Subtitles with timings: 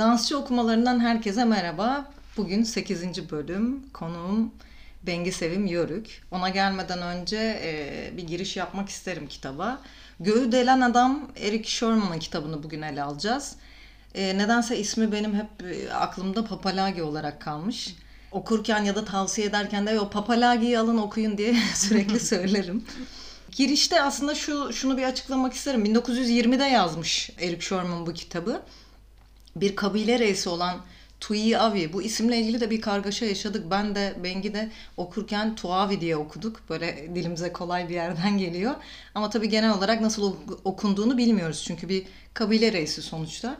[0.00, 2.10] Dansçı okumalarından herkese merhaba.
[2.36, 3.30] Bugün 8.
[3.30, 3.82] bölüm.
[3.92, 4.54] Konuğum
[5.02, 6.22] Bengi Sevim Yörük.
[6.30, 9.80] Ona gelmeden önce e, bir giriş yapmak isterim kitaba.
[10.20, 13.56] Göğü Delen Adam Eric Sherman'ın kitabını bugün ele alacağız.
[14.14, 17.94] E, nedense ismi benim hep e, aklımda Papalagi olarak kalmış.
[18.32, 22.84] Okurken ya da tavsiye ederken de o Papalagi'yi alın okuyun diye sürekli söylerim.
[23.52, 25.84] Girişte aslında şu şunu bir açıklamak isterim.
[25.84, 28.62] 1920'de yazmış Eric Sherman bu kitabı.
[29.56, 30.80] Bir kabile reisi olan
[31.20, 31.92] Tui Avi.
[31.92, 33.70] Bu isimle ilgili de bir kargaşa yaşadık.
[33.70, 36.60] Ben de Bengi de okurken Tuavi diye okuduk.
[36.70, 38.74] Böyle dilimize kolay bir yerden geliyor.
[39.14, 41.64] Ama tabii genel olarak nasıl okunduğunu bilmiyoruz.
[41.66, 42.04] Çünkü bir
[42.34, 43.56] kabile reisi sonuçta.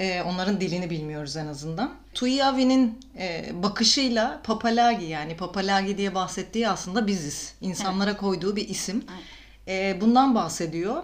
[0.00, 1.94] Ee, onların dilini bilmiyoruz en azından.
[2.14, 7.54] Tui Avi'nin e, bakışıyla Papalagi yani Papalagi diye bahsettiği aslında biziz.
[7.60, 8.20] İnsanlara evet.
[8.20, 9.04] koyduğu bir isim.
[9.10, 9.94] Evet.
[9.96, 11.02] E, bundan bahsediyor.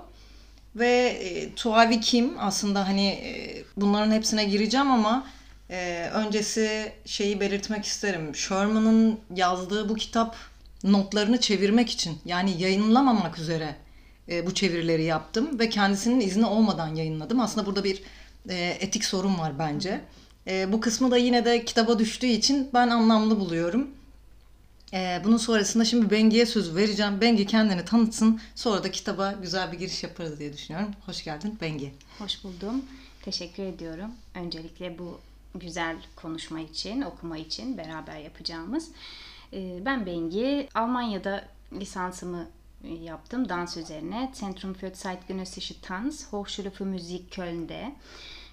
[0.76, 2.34] Ve e, Tuavi kim?
[2.38, 5.26] Aslında hani e, bunların hepsine gireceğim ama
[5.70, 8.36] e, öncesi şeyi belirtmek isterim.
[8.36, 10.36] Sherman'ın yazdığı bu kitap
[10.84, 13.76] notlarını çevirmek için yani yayınlamamak üzere
[14.28, 17.40] e, bu çevirileri yaptım ve kendisinin izni olmadan yayınladım.
[17.40, 18.02] Aslında burada bir
[18.48, 20.00] e, etik sorun var bence.
[20.46, 23.90] E, bu kısmı da yine de kitaba düştüğü için ben anlamlı buluyorum.
[24.94, 27.20] E, bunun sonrasında şimdi Bengi'ye söz vereceğim.
[27.20, 28.40] Bengi kendini tanıtsın.
[28.54, 30.90] Sonra da kitaba güzel bir giriş yaparız diye düşünüyorum.
[31.06, 31.92] Hoş geldin Bengi.
[32.18, 32.84] Hoş buldum.
[33.22, 34.10] Teşekkür ediyorum.
[34.34, 35.20] Öncelikle bu
[35.54, 38.88] güzel konuşma için, okuma için beraber yapacağımız.
[39.52, 40.68] E, ben Bengi.
[40.74, 42.48] Almanya'da lisansımı
[43.02, 44.32] yaptım dans üzerine.
[44.34, 47.94] Zentrum für Zeitgenössische Tanz, Hochschule für Musik Köln'de.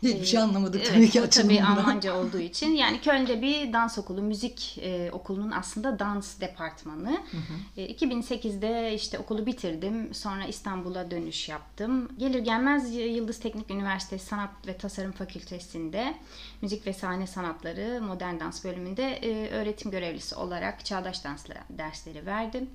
[0.03, 1.29] Hiçbir şey anlamadık tabii ki.
[1.29, 2.69] Tabii Almanca olduğu için.
[2.69, 7.11] Yani Köln'de bir dans okulu, müzik e, okulunun aslında dans departmanı.
[7.11, 7.81] Hı hı.
[7.81, 10.13] E, 2008'de işte okulu bitirdim.
[10.13, 12.09] Sonra İstanbul'a dönüş yaptım.
[12.17, 16.15] Gelir gelmez Yıldız Teknik Üniversitesi Sanat ve Tasarım Fakültesi'nde
[16.61, 22.69] müzik ve sahne sanatları modern dans bölümünde e, öğretim görevlisi olarak çağdaş dans dersleri verdim.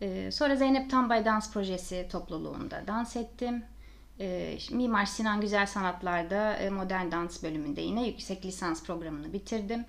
[0.00, 3.64] E, sonra Zeynep Tambay Dans Projesi topluluğunda dans ettim.
[4.22, 9.84] E, Mimar Sinan Güzel Sanatlar'da e, modern dans bölümünde yine yüksek lisans programını bitirdim.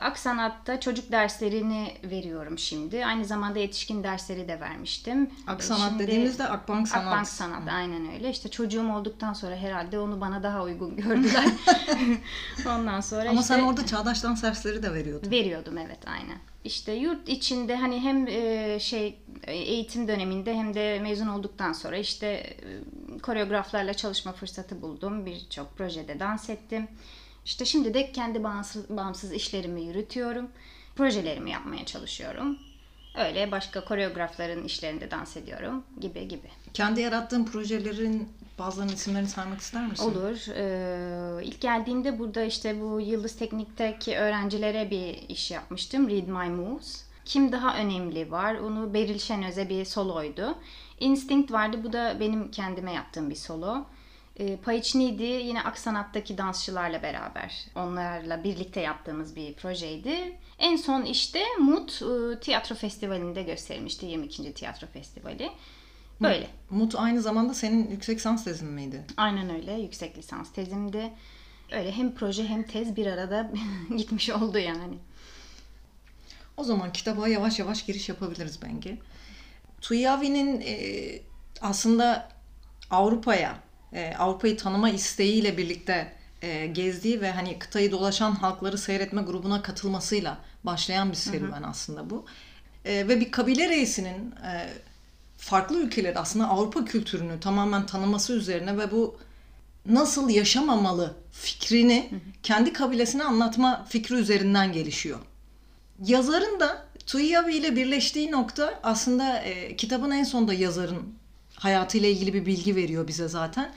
[0.00, 3.06] Aksanat'ta çocuk derslerini veriyorum şimdi.
[3.06, 5.30] Aynı zamanda yetişkin dersleri de vermiştim.
[5.46, 7.06] Aksanat şimdi, dediğimizde Akbank Sanat.
[7.06, 7.70] Akbank Sanat Hı.
[7.70, 8.30] aynen öyle.
[8.30, 11.46] İşte çocuğum olduktan sonra herhalde onu bana daha uygun gördüler.
[12.66, 15.30] Ondan sonra Ama işte, sen orada çağdaş dans dersleri de veriyordun.
[15.30, 16.38] Veriyordum evet aynen.
[16.66, 22.26] İşte yurt içinde hani hem e, şey eğitim döneminde hem de mezun olduktan sonra işte
[22.26, 25.26] e, koreograflarla çalışma fırsatı buldum.
[25.26, 26.88] Birçok projede dans ettim.
[27.44, 30.50] İşte şimdi de kendi bağımsız, bağımsız işlerimi yürütüyorum.
[30.96, 32.58] Projelerimi yapmaya çalışıyorum.
[33.18, 36.48] Öyle başka koreografların işlerinde dans ediyorum gibi gibi.
[36.74, 38.28] Kendi yarattığın projelerin
[38.58, 40.04] bazılarının isimlerini saymak ister misin?
[40.04, 40.46] Olur.
[40.56, 46.10] Ee, ilk geldiğimde burada işte bu Yıldız Teknik'teki öğrencilere bir iş yapmıştım.
[46.10, 47.04] Read My Moves.
[47.24, 48.54] Kim daha önemli var?
[48.54, 50.58] Onu Beril Şenöz'e bir soloydu.
[51.00, 51.80] Instinct vardı.
[51.84, 53.84] Bu da benim kendime yaptığım bir solo.
[54.38, 60.36] E, Payiçni'ydi yine Aksanat'taki dansçılarla beraber onlarla birlikte yaptığımız bir projeydi.
[60.58, 64.54] En son işte Mut e, Tiyatro Festivali'nde gösterilmişti 22.
[64.54, 65.50] Tiyatro Festivali.
[66.20, 66.46] Böyle.
[66.70, 69.04] Mut aynı zamanda senin yüksek lisans tezin miydi?
[69.16, 71.12] Aynen öyle yüksek lisans tezimdi.
[71.72, 73.50] Öyle hem proje hem tez bir arada
[73.96, 74.98] gitmiş oldu yani.
[76.56, 78.98] O zaman kitaba yavaş yavaş giriş yapabiliriz Bengi.
[79.80, 80.76] Tuyavi'nin e,
[81.60, 82.28] aslında
[82.90, 83.58] Avrupa'ya
[83.92, 86.12] e, Avrupa'yı tanıma isteğiyle birlikte
[86.42, 91.70] e, gezdiği ve hani kıtayı dolaşan halkları seyretme grubuna katılmasıyla başlayan bir serüven hı hı.
[91.70, 92.26] aslında bu.
[92.84, 94.68] E, ve bir kabile reisinin e,
[95.46, 99.16] farklı ülkeleri aslında Avrupa kültürünü tamamen tanıması üzerine ve bu
[99.86, 102.10] nasıl yaşamamalı fikrini
[102.42, 105.18] kendi kabilesine anlatma fikri üzerinden gelişiyor.
[106.06, 111.14] Yazarın da Tuyavi ile birleştiği nokta aslında e, kitabın en sonunda yazarın
[111.54, 113.72] hayatıyla ilgili bir bilgi veriyor bize zaten.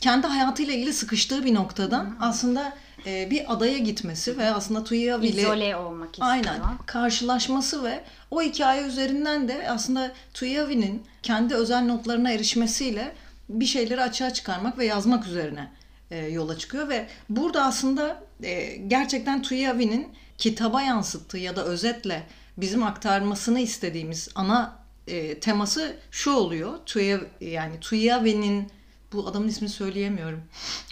[0.00, 2.76] Kendi hayatıyla ilgili sıkıştığı bir noktadan aslında
[3.06, 6.28] e, bir adaya gitmesi ve aslında Tuya ile izole olmak istiyor.
[6.28, 6.60] Aynen.
[6.86, 13.12] Karşılaşması ve o hikaye üzerinden de aslında Tuyavi'nin kendi özel notlarına erişmesiyle
[13.48, 15.72] bir şeyleri açığa çıkarmak ve yazmak üzerine
[16.10, 22.26] e, yola çıkıyor ve burada aslında e, gerçekten Tuyavi'nin kitaba yansıttığı ya da özetle
[22.56, 26.78] bizim aktarmasını istediğimiz ana e, teması şu oluyor.
[26.86, 28.70] Tuya yani Tuyavi'nin
[29.12, 30.42] bu adamın ismini söyleyemiyorum.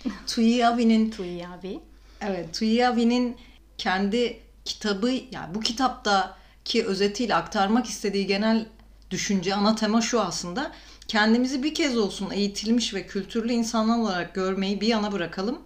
[0.26, 1.80] Tuyavi'nin Tuyavi.
[2.20, 3.36] Evet, Tuyavi'nin
[3.78, 8.66] kendi kitabı yani bu kitapta ki özetiyle aktarmak istediği genel
[9.10, 10.72] düşünce ana tema şu aslında.
[11.08, 15.58] Kendimizi bir kez olsun eğitilmiş ve kültürlü insanlar olarak görmeyi bir yana bırakalım.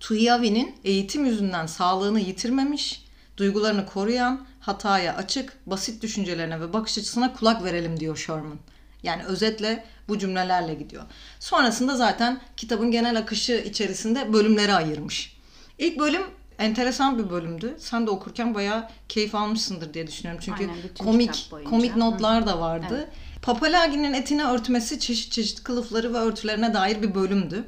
[0.00, 3.04] Tuhiyavi'nin eğitim yüzünden sağlığını yitirmemiş,
[3.36, 8.58] duygularını koruyan, hataya açık, basit düşüncelerine ve bakış açısına kulak verelim diyor Sherman.
[9.02, 11.02] Yani özetle bu cümlelerle gidiyor.
[11.40, 15.39] Sonrasında zaten kitabın genel akışı içerisinde bölümlere ayırmış.
[15.80, 16.22] İlk bölüm
[16.58, 17.76] enteresan bir bölümdü.
[17.78, 20.42] Sen de okurken bayağı keyif almışsındır diye düşünüyorum.
[20.44, 22.94] Çünkü Aynen, komik komik notlar da vardı.
[22.98, 23.08] Evet.
[23.42, 27.64] Papalagi'nin etine örtmesi çeşit çeşit kılıfları ve örtülerine dair bir bölümdü.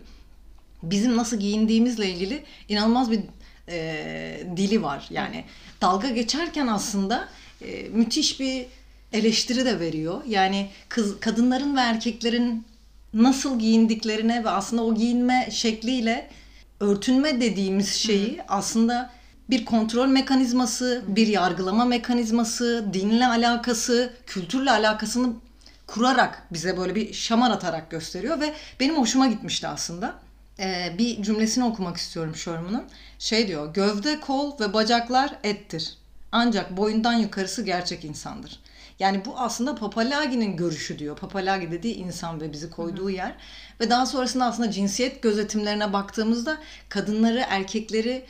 [0.83, 3.21] Bizim nasıl giyindiğimizle ilgili inanılmaz bir
[3.69, 5.07] e, dili var.
[5.11, 5.45] Yani
[5.81, 7.29] dalga geçerken aslında
[7.63, 8.67] e, müthiş bir
[9.13, 10.23] eleştiri de veriyor.
[10.29, 12.65] Yani kız kadınların ve erkeklerin
[13.15, 16.31] nasıl giyindiklerine ve aslında o giyinme şekliyle
[16.83, 19.11] örtünme dediğimiz şeyi aslında
[19.51, 25.33] bir kontrol mekanizması, bir yargılama mekanizması, dinle alakası, kültürle alakasını
[25.87, 30.15] kurarak bize böyle bir şamar atarak gösteriyor ve benim hoşuma gitmişti aslında.
[30.59, 32.85] Ee, bir cümlesini okumak istiyorum Sherman'ın.
[33.19, 35.95] Şey diyor, gövde, kol ve bacaklar ettir.
[36.33, 38.61] Ancak boyundan yukarısı gerçek insandır.
[38.99, 41.17] Yani bu aslında Papalagi'nin görüşü diyor.
[41.17, 43.35] Papalagi dediği insan ve bizi koyduğu yer.
[43.83, 46.59] Ve daha sonrasında aslında cinsiyet gözetimlerine baktığımızda
[46.89, 48.25] kadınları, erkekleri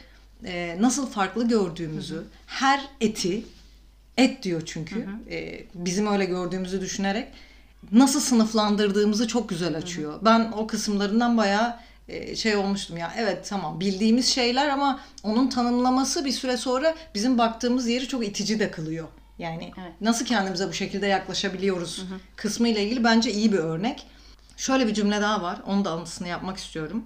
[0.45, 3.45] e, nasıl farklı gördüğümüzü, her eti,
[4.17, 7.29] et diyor çünkü, e, bizim öyle gördüğümüzü düşünerek
[7.93, 10.19] nasıl sınıflandırdığımızı çok güzel açıyor.
[10.23, 11.77] Ben o kısımlarından bayağı
[12.09, 17.39] e, şey olmuştum ya evet tamam bildiğimiz şeyler ama onun tanımlaması bir süre sonra bizim
[17.39, 19.09] baktığımız yeri çok itici de kılıyor.
[19.39, 19.93] Yani Evet.
[20.01, 22.05] nasıl kendimize bu şekilde yaklaşabiliyoruz
[22.37, 24.07] kısmı ile ilgili bence iyi bir örnek.
[24.57, 25.59] Şöyle bir cümle daha var.
[25.67, 27.05] Onu da alıntısını yapmak istiyorum.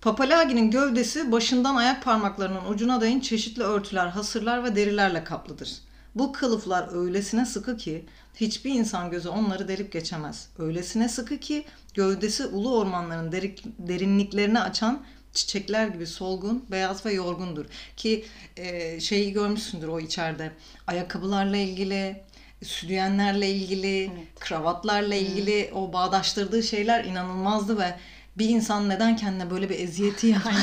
[0.00, 5.72] Papalagi'nin gövdesi başından ayak parmaklarının ucuna değin çeşitli örtüler, hasırlar ve derilerle kaplıdır.
[6.14, 8.04] Bu kılıflar öylesine sıkı ki
[8.34, 10.48] hiçbir insan gözü onları delip geçemez.
[10.58, 11.64] Öylesine sıkı ki
[11.94, 15.02] gövdesi ulu ormanların derik- derinliklerini açan
[15.32, 17.66] çiçekler gibi solgun, beyaz ve yorgundur.
[17.96, 18.24] Ki
[18.56, 20.52] e, şeyi görmüşsündür o içeride.
[20.86, 22.23] Ayakkabılarla ilgili,
[22.64, 27.94] sütyenlerle ilgili, kravatlarla ilgili o bağdaştırdığı şeyler inanılmazdı ve
[28.38, 30.54] bir insan neden kendine böyle bir eziyeti yapar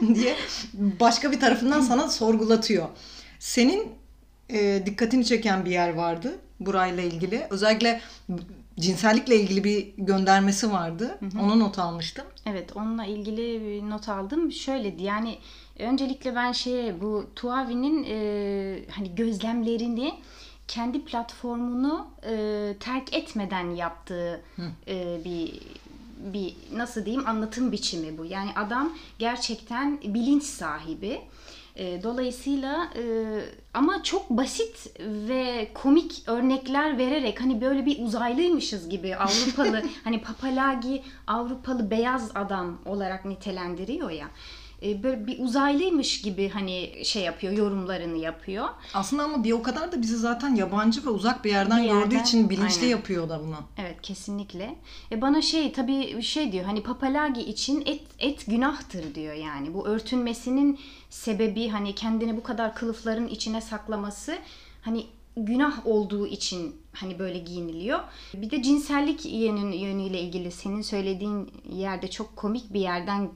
[0.14, 0.36] diye
[1.00, 2.88] başka bir tarafından sana sorgulatıyor.
[3.38, 3.92] Senin
[4.50, 7.46] e, dikkatini çeken bir yer vardı burayla ilgili.
[7.50, 8.00] Özellikle
[8.80, 11.18] cinsellikle ilgili bir göndermesi vardı.
[11.40, 12.24] Onu not almıştım.
[12.46, 14.52] Evet onunla ilgili bir not aldım.
[14.52, 15.38] Şöyle yani
[15.78, 20.14] öncelikle ben şeye bu Tuavi'nin e, hani gözlemlerini
[20.68, 24.42] kendi platformunu e, terk etmeden yaptığı
[24.88, 25.60] e, bir
[26.24, 28.24] bir nasıl diyeyim anlatım biçimi bu.
[28.24, 31.20] Yani adam gerçekten bilinç sahibi.
[31.76, 33.02] E, dolayısıyla e,
[33.74, 41.02] ama çok basit ve komik örnekler vererek hani böyle bir uzaylıymışız gibi Avrupalı hani Papalagi
[41.26, 44.26] Avrupalı beyaz adam olarak nitelendiriyor ya.
[44.84, 48.68] E, böyle bir uzaylıymış gibi hani şey yapıyor yorumlarını yapıyor.
[48.94, 52.14] Aslında ama bir o kadar da bizi zaten yabancı ve uzak bir yerden, Bir gördüğü
[52.14, 52.90] yerden, için bilinçli aynen.
[52.90, 53.56] yapıyor da bunu.
[53.78, 54.76] Evet kesinlikle.
[55.12, 59.74] E bana şey tabii şey diyor hani papalagi için et et günahtır diyor yani.
[59.74, 60.78] Bu örtünmesinin
[61.10, 64.38] sebebi hani kendini bu kadar kılıfların içine saklaması
[64.82, 68.00] hani günah olduğu için hani böyle giyiniliyor.
[68.34, 73.28] Bir de cinsellik yönüyle ilgili senin söylediğin yerde çok komik bir yerden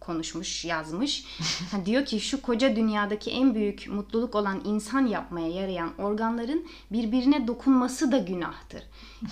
[0.00, 1.24] konuşmuş, yazmış.
[1.70, 7.46] Ha, diyor ki şu koca dünyadaki en büyük mutluluk olan insan yapmaya yarayan organların birbirine
[7.46, 8.82] dokunması da günahtır.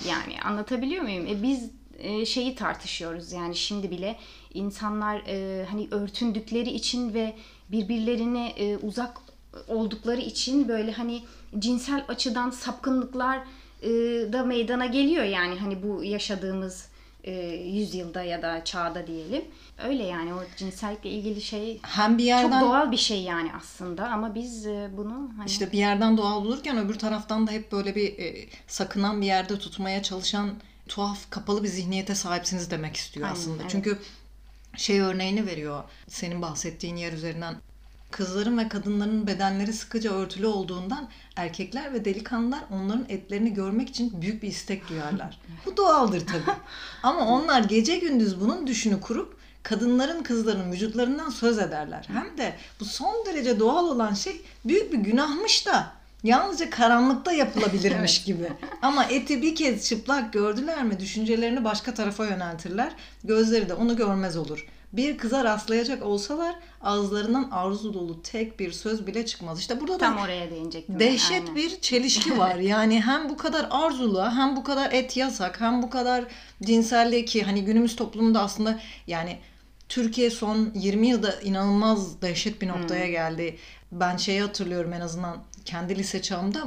[0.09, 1.27] Yani anlatabiliyor muyum?
[1.27, 4.19] E biz e, şeyi tartışıyoruz yani şimdi bile
[4.55, 7.37] insanlar e, hani örtündükleri için ve
[7.73, 9.21] birbirlerine e, uzak
[9.69, 11.23] oldukları için böyle hani
[11.59, 13.39] cinsel açıdan sapkınlıklar
[13.83, 13.89] e,
[14.33, 16.90] da meydana geliyor yani hani bu yaşadığımız
[17.25, 19.45] e, yüzyılda ya da çağda diyelim.
[19.85, 24.09] Öyle yani o cinsellikle ilgili şey Hem bir çok yerden doğal bir şey yani aslında
[24.09, 27.95] ama biz e, bunu hani İşte bir yerden doğal bulurken öbür taraftan da hep böyle
[27.95, 30.51] bir e, sakınan bir yerde tutmaya çalışan
[30.89, 33.63] tuhaf kapalı bir zihniyete sahipsiniz demek istiyor Aynen, aslında.
[33.63, 33.71] evet.
[33.71, 33.99] Çünkü
[34.77, 37.57] şey örneğini veriyor senin bahsettiğin yer üzerinden.
[38.11, 44.43] Kızların ve kadınların bedenleri sıkıca örtülü olduğundan erkekler ve delikanlılar onların etlerini görmek için büyük
[44.43, 45.39] bir istek duyarlar.
[45.67, 46.57] Bu doğaldır tabii.
[47.03, 52.09] Ama onlar gece gündüz bunun düşünü kurup kadınların kızların vücutlarından söz ederler.
[52.13, 55.93] Hem de bu son derece doğal olan şey büyük bir günahmış da
[56.25, 58.53] yalnızca karanlıkta yapılabilirmiş gibi.
[58.83, 62.93] Ama eti bir kez çıplak gördüler mi düşüncelerini başka tarafa yöneltirler.
[63.25, 64.67] Gözleri de onu görmez olur.
[64.93, 69.61] Bir kıza rastlayacak olsalar ağızlarından arzu dolu tek bir söz bile çıkmaz.
[69.61, 70.99] İşte burada da tam oraya değinecektim.
[71.01, 71.57] Dehşet Aynen.
[71.57, 72.55] bir çelişki var.
[72.55, 76.25] Yani hem bu kadar arzulu, hem bu kadar et yasak, hem bu kadar
[76.63, 79.39] cinselliği ki hani günümüz toplumunda aslında yani
[79.89, 83.11] Türkiye son 20 yılda inanılmaz dehşet bir noktaya Hmm.
[83.13, 83.57] geldi.
[83.93, 86.65] Ben şeyi hatırlıyorum en azından kendi lise çağımda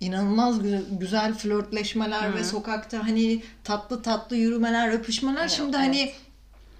[0.00, 5.40] inanılmaz gü- güzel flörtleşmeler ve sokakta hani tatlı tatlı yürümeler, öpüşmeler.
[5.40, 5.86] Evet, Şimdi evet.
[5.86, 6.12] hani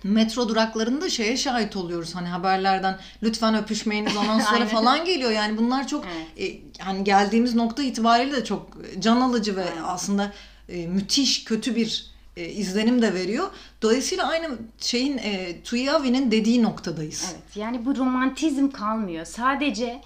[0.04, 4.68] metro duraklarında şeye şahit oluyoruz hani haberlerden lütfen öpüşmeyiniz anonsları Aynen.
[4.68, 6.04] falan geliyor yani bunlar çok
[6.38, 8.68] e, hani geldiğimiz nokta itibariyle de çok
[8.99, 10.32] can alıcı ve aslında
[10.68, 13.50] e, müthiş kötü bir e, izlenim de veriyor.
[13.82, 17.30] Dolayısıyla aynı şeyin e, Tuyavi'nin dediği noktadayız.
[17.32, 19.25] Evet yani bu romantizm kalmıyor.
[19.25, 20.00] Sadece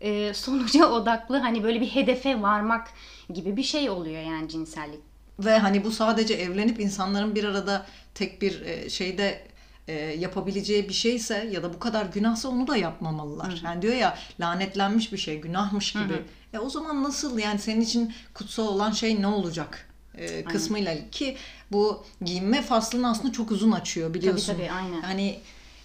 [0.00, 2.88] e, sonuca odaklı hani böyle bir hedefe varmak
[3.34, 5.00] gibi bir şey oluyor yani cinsellik.
[5.38, 9.42] Ve hani bu sadece evlenip insanların bir arada tek bir e, şeyde
[9.88, 13.60] e, yapabileceği bir şeyse ya da bu kadar günahsa onu da yapmamalılar.
[13.64, 16.22] Yani diyor ya lanetlenmiş bir şey, günahmış gibi.
[16.52, 19.88] E o zaman nasıl yani senin için kutsal olan şey ne olacak?
[20.18, 21.36] E, kısmıyla ki
[21.72, 24.52] bu giyinme faslını aslında çok uzun açıyor biliyorsun.
[24.52, 25.02] tabii, aynen.
[25.02, 25.38] Hani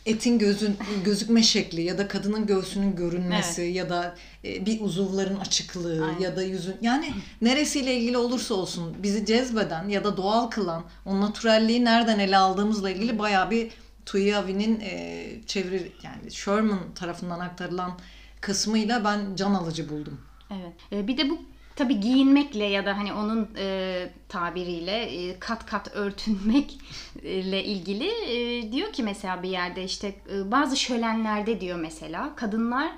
[0.09, 6.05] etin gözün gözükme şekli ya da kadının göğsünün görünmesi ya da e, bir uzuvların açıklığı
[6.05, 6.19] Aynen.
[6.19, 11.21] ya da yüzün yani neresiyle ilgili olursa olsun bizi cezbeden ya da doğal kılan o
[11.21, 13.71] natürelliği nereden ele aldığımızla ilgili bayağı bir
[14.05, 17.99] Tuyavi'nin e, çeviri yani Sherman tarafından aktarılan
[18.41, 20.21] kısmıyla ben can alıcı buldum.
[20.51, 20.73] Evet.
[20.91, 21.39] E, bir de bu
[21.79, 28.93] tabii giyinmekle ya da hani onun e, tabiriyle e, kat kat örtünmekle ilgili e, diyor
[28.93, 32.91] ki mesela bir yerde işte e, bazı şölenlerde diyor mesela kadınlar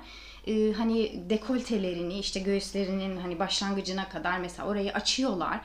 [0.46, 5.60] e, hani dekoltelerini işte göğüslerinin hani başlangıcına kadar mesela orayı açıyorlar.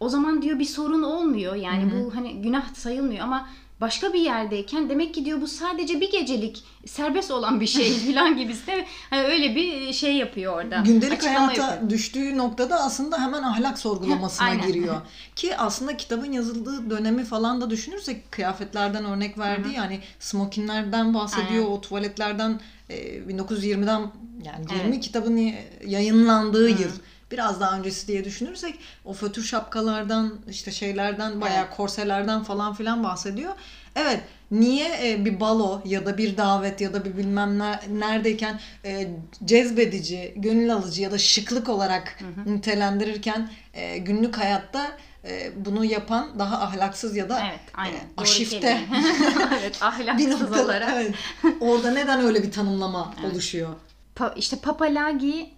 [0.00, 1.54] O zaman diyor bir sorun olmuyor.
[1.54, 3.48] Yani bu hani günah sayılmıyor ama
[3.82, 8.36] başka bir yerdeyken demek ki diyor bu sadece bir gecelik serbest olan bir şey falan
[8.36, 10.82] gibisi de hani öyle bir şey yapıyor orada.
[10.86, 11.90] Gündelik Açıklama hayata yapıyor.
[11.90, 15.00] düştüğü noktada aslında hemen ahlak sorgulamasına giriyor.
[15.36, 19.68] Ki aslında kitabın yazıldığı dönemi falan da düşünürsek kıyafetlerden örnek verdi.
[19.74, 21.76] Yani smokinlerden bahsediyor, Aynen.
[21.76, 24.00] o tuvaletlerden e, 1920'den
[24.44, 25.00] yani 20 Evet.
[25.00, 25.52] kitabın
[25.86, 26.90] yayınlandığı yıl.
[27.32, 28.74] Biraz daha öncesi diye düşünürsek
[29.04, 31.76] o fötür şapkalardan işte şeylerden bayağı Evet.
[31.76, 33.52] korselerden falan filan bahsediyor.
[33.96, 34.20] Evet
[34.50, 39.08] niye e, bir balo ya da bir davet ya da bir bilmem ne, neredeyken e,
[39.44, 44.86] cezbedici, gönül alıcı ya da şıklık olarak nitelendirirken e, günlük hayatta
[45.24, 47.94] e, bunu yapan daha ahlaksız ya da Evet, aynen.
[47.96, 48.80] e, aşifte
[49.60, 50.90] evet, bir ahlaksız nokta olarak.
[50.94, 51.14] evet.
[51.60, 53.74] Orada neden öyle bir tanımlama oluşuyor?
[54.16, 55.50] Pa- işte Papalagi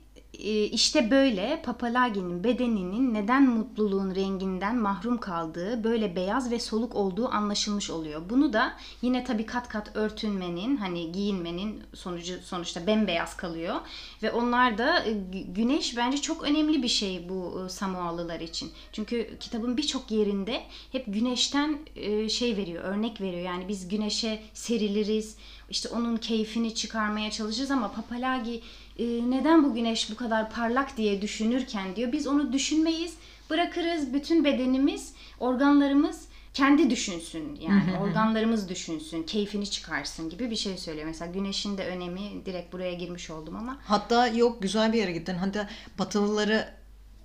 [0.73, 7.91] işte böyle Papalagi'nin bedeninin neden mutluluğun renginden mahrum kaldığı, böyle beyaz ve soluk olduğu anlaşılmış
[7.91, 8.23] oluyor.
[8.31, 13.75] Bunu da yine tabii kat kat örtünmenin, hani giyinmenin sonucu sonuçta bembeyaz kalıyor
[14.23, 18.73] ve onlar da e, gü- güneş bence çok önemli bir şey bu e, Samoalılar için.
[18.93, 20.63] Çünkü kitabın birçok yerinde
[20.93, 23.43] hep güneşten e, şey veriyor, örnek veriyor.
[23.43, 25.37] Yani biz güneşe seriliriz,
[25.71, 28.61] işte onun keyfini çıkarmaya çalışırız ama Papalagi
[28.99, 33.15] e, neden bu güneş bu kadar parlak diye düşünürken diyor biz onu düşünmeyiz
[33.51, 41.07] bırakırız bütün bedenimiz organlarımız kendi düşünsün yani organlarımız düşünsün keyfini çıkarsın gibi bir şey söylüyor.
[41.07, 45.35] Mesela güneşin de önemi direkt buraya girmiş oldum ama Hatta yok güzel bir yere gittin.
[45.35, 46.69] Hatta Batılıları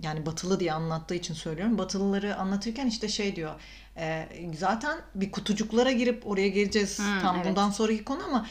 [0.04, 1.78] yani Batılı diye anlattığı için söylüyorum.
[1.78, 3.56] Batılıları anlatırken işte şey diyor.
[3.98, 7.46] e, zaten bir kutucuklara girip oraya geleceğiz Hı, tam evet.
[7.46, 8.48] bundan sonraki konu ama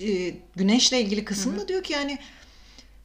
[0.00, 2.18] e, güneşle ilgili kısımda diyor ki yani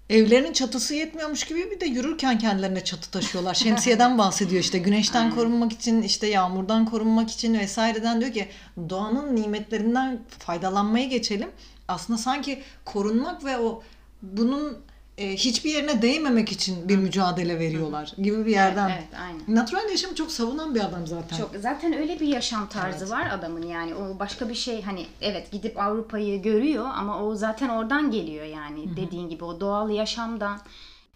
[0.09, 3.53] evlerinin çatısı yetmiyormuş gibi bir de yürürken kendilerine çatı taşıyorlar.
[3.53, 8.47] Şemsiyeden bahsediyor işte güneşten korunmak için işte yağmurdan korunmak için vesaireden diyor ki
[8.89, 11.49] doğanın nimetlerinden faydalanmaya geçelim.
[11.87, 13.83] Aslında sanki korunmak ve o
[14.21, 14.77] bunun
[15.17, 18.89] e, hiçbir yerine değmemek için bir mücadele veriyorlar gibi bir yerden.
[18.89, 19.41] evet, aynen.
[19.47, 21.37] Natural yaşamı çok savunan bir adam zaten.
[21.37, 23.11] Çok zaten öyle bir yaşam tarzı Evet.
[23.11, 27.69] var adamın yani o başka bir şey hani evet gidip Avrupa'yı görüyor ama o zaten
[27.69, 30.59] oradan geliyor yani dediğin gibi o doğal yaşamdan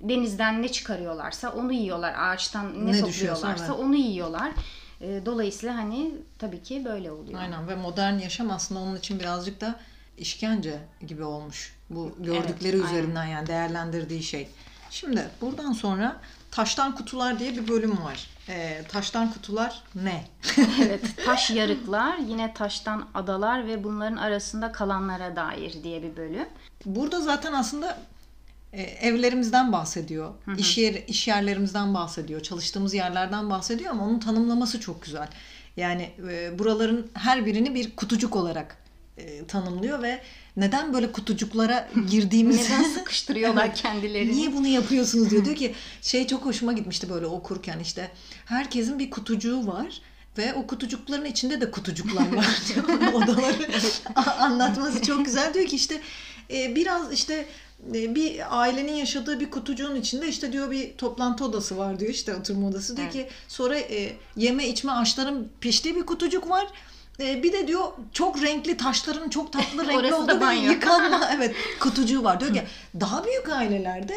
[0.01, 3.79] denizden ne çıkarıyorlarsa onu yiyorlar ağaçtan ne, Ne topluyorlarsa evet.
[3.79, 4.51] onu yiyorlar.
[5.01, 7.39] E, Dolayısıyla hani tabii ki böyle oluyor.
[7.39, 9.75] Aynen ve modern yaşam aslında onun için birazcık da
[10.17, 11.78] işkence gibi olmuş.
[11.89, 14.49] Bu gördükleri Evet, üzerinden yani değerlendirdiği şey.
[14.89, 16.15] Şimdi buradan sonra
[16.51, 18.29] taştan kutular diye bir bölüm var.
[18.49, 20.23] Ee, taştan kutular ne?
[20.81, 26.47] evet taş yarıklar yine taştan adalar ve bunların arasında kalanlara dair diye bir bölüm.
[26.85, 27.97] Burada zaten aslında
[28.73, 30.33] e, evlerimizden bahsediyor.
[30.57, 32.41] İş yer iş yerlerimizden bahsediyor.
[32.41, 35.27] Çalıştığımız yerlerden bahsediyor ama onun tanımlaması çok güzel.
[35.77, 38.77] Yani e, buraların her birini bir kutucuk olarak
[39.17, 40.21] e, tanımlıyor ve
[40.59, 44.31] neden böyle kutucuklara girdiğimizi Neden sıkıştırıyorlar kendilerini?
[44.31, 45.45] Niye bunu yapıyorsunuz diyor.
[45.45, 48.11] Diyor ki şey çok hoşuma gitmişti böyle okurken işte
[48.45, 50.01] herkesin bir kutucuğu var
[50.37, 53.13] Ve o kutucukların içinde de kutucuklar var diyor.
[53.13, 53.69] Odaları
[54.39, 55.53] anlatması çok güzel.
[55.53, 56.01] Diyor ki işte
[56.53, 57.45] e, biraz işte
[57.95, 62.35] e, bir ailenin yaşadığı bir kutucuğun içinde işte diyor bir toplantı odası var diyor işte
[62.35, 62.97] oturma odası.
[62.97, 63.27] Diyor Evet.
[63.27, 66.67] ki sonra e, yeme içme aşların piştiği bir kutucuk var.
[67.19, 70.71] E, bir de diyor çok renkli taşların çok tatlı renkli olduğu banyo.
[70.71, 72.39] yıkanma evet kutucuğu var.
[72.39, 72.63] Diyor ki
[72.99, 74.15] daha büyük ailelerde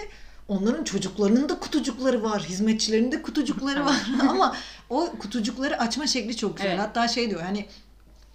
[0.48, 3.96] onların çocuklarının da kutucukları var, hizmetçilerinin de kutucukları var
[4.28, 4.56] ama
[4.90, 6.70] o kutucukları açma şekli çok güzel.
[6.70, 6.80] Evet.
[6.80, 7.66] Hatta şey diyor hani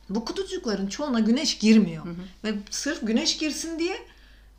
[0.09, 2.05] bu kutucukların çoğuna güneş girmiyor.
[2.43, 3.97] Ve sırf güneş girsin diye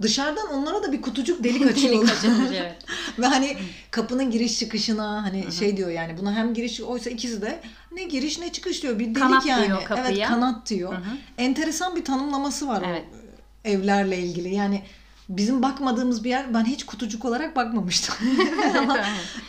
[0.02, 2.12] dışarıdan onlara da bir kutucuk delik açıyorlar.
[2.12, 2.76] açılmış, evet.
[3.18, 3.56] Ve hani
[3.90, 7.60] kapının giriş çıkışına hani şey diyor yani buna hem giriş oysa ikisi de
[7.92, 8.98] ne giriş ne çıkış diyor.
[8.98, 9.66] Bir delik Kanat yani.
[9.66, 10.08] diyor kapıya.
[10.08, 10.94] Evet kanat diyor.
[11.38, 13.04] Enteresan bir tanımlaması var Evet.
[13.64, 14.54] o evlerle ilgili.
[14.54, 14.82] Yani
[15.28, 18.14] bizim bakmadığımız bir yer ben hiç kutucuk olarak bakmamıştım.
[18.78, 18.98] Ama-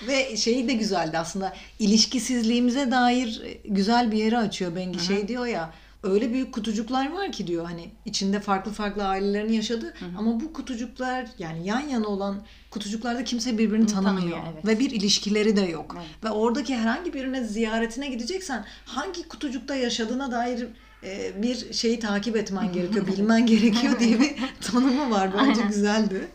[0.07, 5.73] ve şeyi de güzeldi aslında ilişkisizliğimize dair güzel bir yeri açıyor Bengi şey diyor ya
[6.03, 11.25] öyle büyük kutucuklar var ki diyor hani içinde farklı farklı ailelerin yaşadığı ama bu kutucuklar
[11.39, 12.41] yani yan yana olan
[12.71, 14.65] kutucuklarda kimse birbirini tanımıyor tanımıyor, evet.
[14.65, 16.07] ve bir ilişkileri de yok Evet.
[16.23, 20.67] ve oradaki herhangi birine ziyaretine gideceksen hangi kutucukta yaşadığına dair
[21.03, 25.29] e, bir şeyi takip etmen gerekiyor, bilmen gerekiyor diye bir tanımı var.
[25.37, 26.27] Bence güzeldi.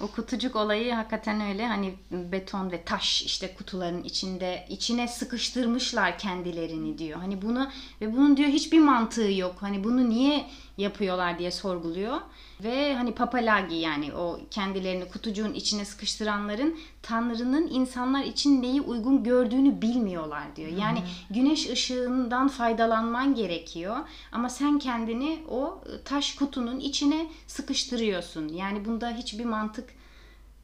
[0.00, 6.98] O kutucuk olayı hakikaten öyle hani beton ve taş işte kutuların içinde içine sıkıştırmışlar kendilerini
[6.98, 7.18] diyor.
[7.18, 7.68] Hani bunu
[8.00, 9.54] ve bunun diyor hiçbir mantığı yok.
[9.60, 10.46] Hani bunu niye
[10.78, 12.20] yapıyorlar diye sorguluyor.
[12.62, 19.82] Ve hani papalagi yani o kendilerini kutucuğun içine sıkıştıranların Tanrı'nın insanlar için neyi uygun gördüğünü
[19.82, 20.68] bilmiyorlar diyor.
[20.68, 23.96] Yani güneş ışığından faydalanman gerekiyor
[24.32, 28.48] ama sen kendini o taş kutunun içine sıkıştırıyorsun.
[28.48, 29.97] Yani bunda hiçbir mantık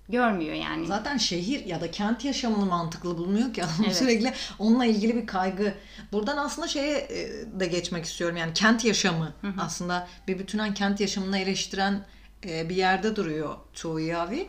[0.09, 0.87] görmüyor yani.
[0.87, 3.97] Zaten şehir ya da kent yaşamını mantıklı bulmuyor ki adam Evet.
[3.97, 5.75] sürekli onunla ilgili bir kaygı.
[6.13, 11.39] Buradan aslında şeye e, de geçmek istiyorum yani kent yaşamı aslında bir bütünen kent yaşamını
[11.39, 12.07] eleştiren
[12.47, 14.49] e, bir yerde duruyor çoğu yavi.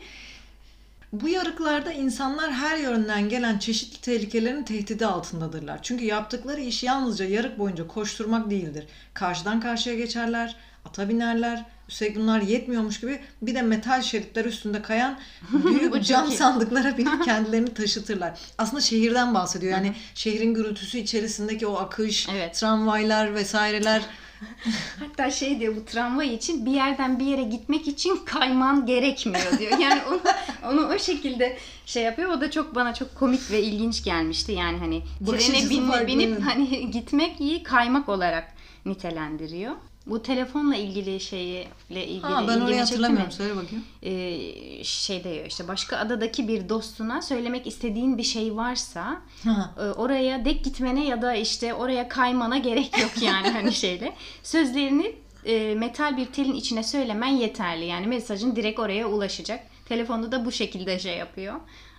[1.12, 5.80] Bu yarıklarda insanlar her yönden gelen çeşitli tehlikelerin tehdidi altındadırlar.
[5.84, 8.88] Çünkü yaptıkları iş yalnızca yarık boyunca koşturmak değildir.
[9.14, 11.66] Karşıdan karşıya geçerler, ata binerler.
[11.90, 15.20] Üstelik bunlar yetmiyormuş gibi bir de metal şeritler üstünde kayan
[15.52, 18.40] büyük cam sandıklara binip kendilerini taşıtırlar.
[18.58, 19.72] Aslında şehirden bahsediyor.
[19.72, 22.56] Yani şehrin gürültüsü içerisindeki o akış, Evet.
[22.56, 24.02] tramvaylar vesaireler.
[25.00, 29.80] Hatta şey diyor bu tramvay için bir yerden bir yere gitmek için kayman gerekmiyor diyor.
[29.80, 30.22] Yani onu,
[30.72, 32.32] onu o şekilde şey yapıyor.
[32.32, 34.52] O da çok bana çok komik ve ilginç gelmişti.
[34.52, 38.54] Yani hani Bakış trene farklı, binip hani gitmek iyi kaymak olarak
[38.86, 39.72] nitelendiriyor.
[40.08, 43.28] Bu telefonla ilgili şeyle ilgili Ha, ben orayı hatırlamıyorum.
[43.28, 43.34] mi?
[43.34, 43.84] Söyle bakayım.
[44.04, 49.74] Ee, şey diyor işte başka adadaki bir dostuna söylemek istediğin bir şey varsa Ha.
[49.80, 54.14] e, oraya dek gitmene ya da işte oraya kaymana gerek yok yani hani şeyle.
[54.44, 55.16] Sözlerini
[55.46, 57.86] e, metal bir telin içine söylemen yeterli.
[57.86, 59.60] Yani mesajın direkt oraya ulaşacak.
[59.86, 61.54] Telefonu da bu şekilde şey yapıyor.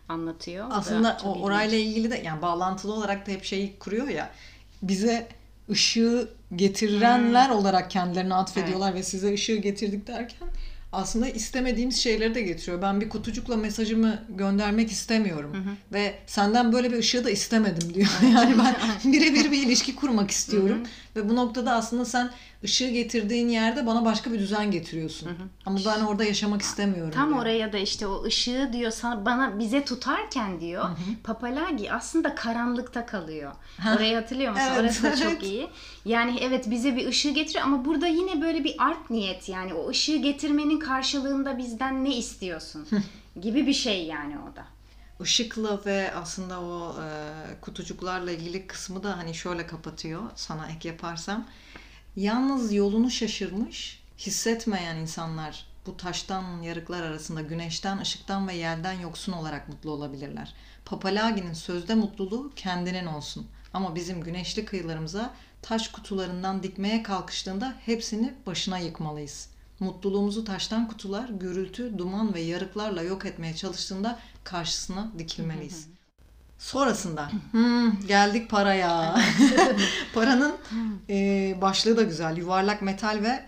[0.08, 0.66] Anlatıyor.
[0.70, 4.30] Aslında o orayla ilgili de yani bağlantılı olarak da hep şeyi kuruyor ya.
[4.82, 5.28] Bize
[5.70, 10.48] ışığı getirenler olarak kendilerini atfediyorlar ve size ışığı getirdik derken
[10.92, 12.82] aslında istemediğimiz şeyleri de getiriyor.
[12.82, 15.56] Ben bir kutucukla mesajımı göndermek istemiyorum
[15.92, 18.08] ve senden böyle bir ışığı da istemedim diyor.
[18.34, 18.76] Yani ben
[19.12, 20.78] birebir bir ilişki kurmak istiyorum
[21.16, 22.30] ve bu noktada aslında sen
[22.64, 25.28] ışığı getirdiğin yerde bana başka bir düzen getiriyorsun.
[25.66, 27.12] Ama ben orada yaşamak istemiyorum.
[27.14, 27.40] Tam diyor.
[27.40, 30.84] oraya da işte o ışığı diyor sana bana bize tutarken diyor
[31.24, 33.52] Papalagi aslında karanlıkta kalıyor.
[33.96, 34.64] Orayı hatırlıyor musun?
[34.68, 35.68] Evet, Orası da çok iyi.
[36.04, 39.88] Yani evet bize bir ışığı getiriyor ama burada yine böyle bir art niyet yani o
[39.88, 42.86] ışığı getirmenin karşılığında bizden ne istiyorsun
[43.40, 44.75] gibi bir şey yani o da.
[45.20, 47.10] Işıkla ve aslında o e,
[47.60, 51.46] kutucuklarla ilgili kısmı da hani şöyle kapatıyor sana ek yaparsam.
[52.16, 59.68] Yalnız yolunu şaşırmış, hissetmeyen insanlar bu taştan yarıklar arasında güneşten, ışıktan ve yerden yoksun olarak
[59.68, 60.54] mutlu olabilirler.
[60.84, 63.46] Papalagi'nin sözde mutluluğu kendinin olsun.
[63.74, 69.48] Ama bizim güneşli kıyılarımıza taş kutularından dikmeye kalkıştığında hepsini başına yıkmalıyız.
[69.80, 75.88] Mutluluğumuzu taştan kutular, gürültü, duman ve yarıklarla yok etmeye çalıştığında karşısına dikilmeliyiz.
[76.58, 79.20] Sonrasında hmm, geldik paraya.
[80.14, 80.56] Paranın
[81.10, 82.36] e, başlığı da güzel.
[82.36, 83.46] Yuvarlak metal ve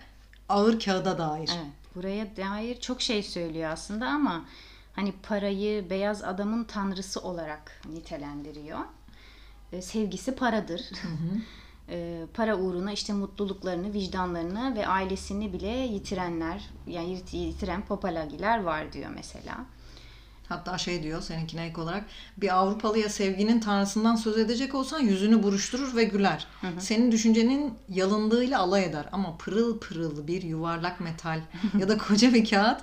[0.49, 1.51] ağır kağıda dair.
[1.55, 1.71] Evet.
[1.95, 4.45] Buraya dair çok şey söylüyor aslında ama
[4.93, 8.79] hani parayı beyaz adamın tanrısı olarak nitelendiriyor.
[9.71, 10.79] E, sevgisi paradır.
[10.79, 11.09] E,
[12.33, 19.11] para uğruna işte mutluluklarını, vicdanlarını ve ailesini bile yitirenler, yani yit- yitiren papalagiler var diyor
[19.15, 19.57] mesela.
[20.49, 22.03] Hatta şey diyor seninkine ek olarak
[22.37, 26.47] bir Avrupalıya sevginin tanrısından söz edecek olsan yüzünü buruşturur ve güler.
[26.79, 31.39] Senin düşüncenin yalınlığıyla alay eder ama pırıl pırıl bir yuvarlak metal
[31.79, 32.81] ya da koca bir kağıt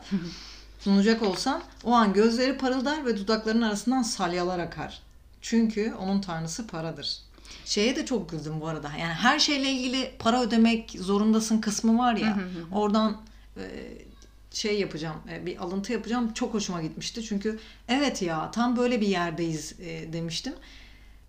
[0.81, 5.03] sunacak olsan o an gözleri parıldar ve dudaklarının arasından salyalar akar.
[5.41, 7.19] Çünkü onun tanrısı paradır.
[7.67, 8.91] Şeye de çok güldüm bu arada.
[9.01, 12.39] Yani her şeyle ilgili para ödemek zorundasın kısmı var ya.
[12.73, 13.21] Oradan
[13.57, 13.63] e,
[14.51, 16.33] şey yapacağım, e, bir alıntı yapacağım.
[16.33, 17.23] Çok hoşuma gitmişti.
[17.23, 20.53] Çünkü evet ya tam böyle bir yerdeyiz e, demiştim.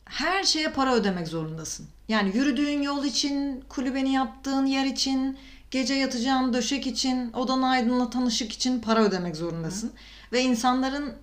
[0.06, 1.88] Her şeye para ödemek zorundasın.
[2.08, 5.38] Yani yürüdüğün yol için, kulübeni yaptığın yer için,
[5.72, 9.92] gece yatacağın döşek için, odanı aydınlatan ışık için para ödemek zorundasın.
[10.32, 11.14] Ve insanların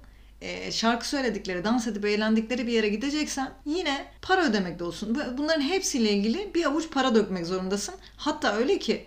[0.40, 5.14] e, şarkı söyledikleri, dans edip eğlendikleri bir yere gideceksen yine para ödemek de olsun.
[5.14, 7.94] Bu- Bunların hepsiyle ilgili bir avuç para dökmek zorundasın.
[8.16, 9.04] Hatta öyle ki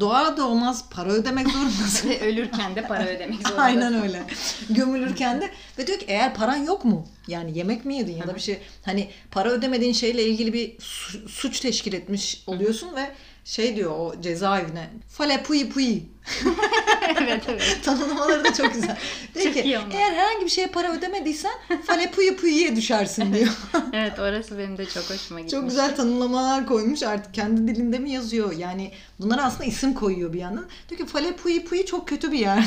[0.00, 2.08] doğar doğmaz para ödemek zorundasın.
[2.10, 3.58] Ve ölürken de para ödemek zorundasın.
[3.58, 4.22] Aynen öyle.
[4.70, 7.06] Gömülürken de ve diyor ki eğer paran yok mu?
[7.28, 11.28] Yani yemek mi yedin ya da bir şey hani para ödemediğin şeyle ilgili bir su-
[11.28, 13.12] suç teşkil etmiş oluyorsun ve
[13.44, 16.12] şey diyor o cezaevine fale puyi puyi
[17.22, 17.78] evet evet.
[17.84, 18.96] tanımlamaları da çok güzel.
[19.34, 19.90] Diyor Çok ki iyi onlar.
[19.94, 21.52] eğer herhangi bir şeye para ödemediysen
[21.86, 23.48] fale puyi puyiye düşersin diyor.
[23.92, 25.50] Evet orası benim de çok hoşuma gitmiş.
[25.60, 30.38] Çok güzel tanımlamalar koymuş artık kendi dilinde mi yazıyor yani bunlara aslında isim koyuyor bir
[30.40, 30.66] yandan.
[30.88, 32.64] Diyor ki Fale Puyi Puyi çok kötü bir yer.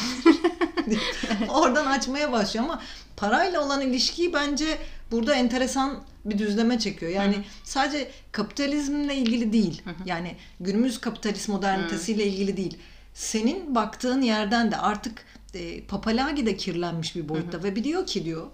[1.49, 2.81] Oradan açmaya başlıyor ama
[3.17, 4.77] parayla olan ilişkiyi bence
[5.11, 7.11] burada enteresan bir düzleme çekiyor.
[7.11, 9.81] Yani sadece kapitalizmle ilgili değil.
[10.05, 12.77] Yani günümüz kapitalist modernitesiyle ilgili değil.
[13.13, 18.47] Senin baktığın yerden de artık e, papalagi de kirlenmiş bir boyutta ve biliyor ki diyor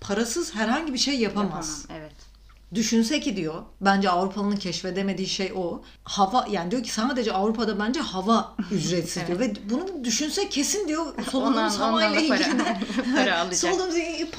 [0.00, 1.80] parasız herhangi bir şey yapamaz.
[1.82, 2.27] Yapamam, evet.
[2.74, 5.82] Düşünse ki diyor, bence Avrupalı'nın keşfedemediği şey o.
[6.04, 9.38] Hava yani diyor ki sadece Avrupa'da bence hava ücretsiz diyor.
[9.40, 12.64] Ve bunu düşünse kesin diyor ondan havayla da para- ilgili de
[13.16, 13.54] para alacak.
[13.56, 13.94] soluduğumuz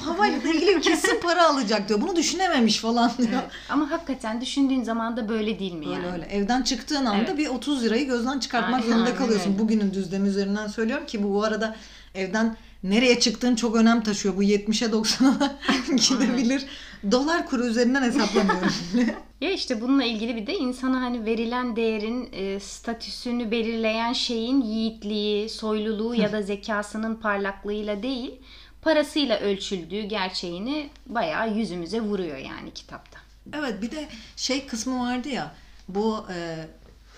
[0.06, 2.00] havayla ilgili kesin para alacak diyor.
[2.00, 3.28] Bunu düşünememiş falan diyor.
[3.32, 3.50] Evet.
[3.70, 6.12] Ama hakikaten düşündüğün zaman da böyle değil mi Öyle yani?
[6.12, 6.24] öyle.
[6.24, 7.38] Evden çıktığın anda Evet.
[7.38, 9.50] bir 30 lirayı gözden çıkartmak Aynen, zorunda aynen kalıyorsun.
[9.50, 9.58] öyle.
[9.58, 11.76] Bugünün düzlemi üzerinden söylüyorum ki bu arada
[12.14, 14.36] evden nereye çıktığın çok önem taşıyor.
[14.36, 15.58] Bu 70'e 90'a
[15.96, 16.66] gidebilir.
[17.12, 18.72] Dolar kuru üzerinden hesaplamıyorum.
[19.40, 25.48] Ya işte bununla ilgili bir de insana hani verilen değerin e, statüsünü belirleyen şeyin yiğitliği,
[25.48, 28.40] soyluluğu ya da zekasının parlaklığıyla değil,
[28.82, 33.18] parasıyla ölçüldüğü gerçeğini bayağı yüzümüze vuruyor yani kitapta.
[33.54, 35.54] Evet bir de şey kısmı vardı ya
[35.88, 36.66] bu e,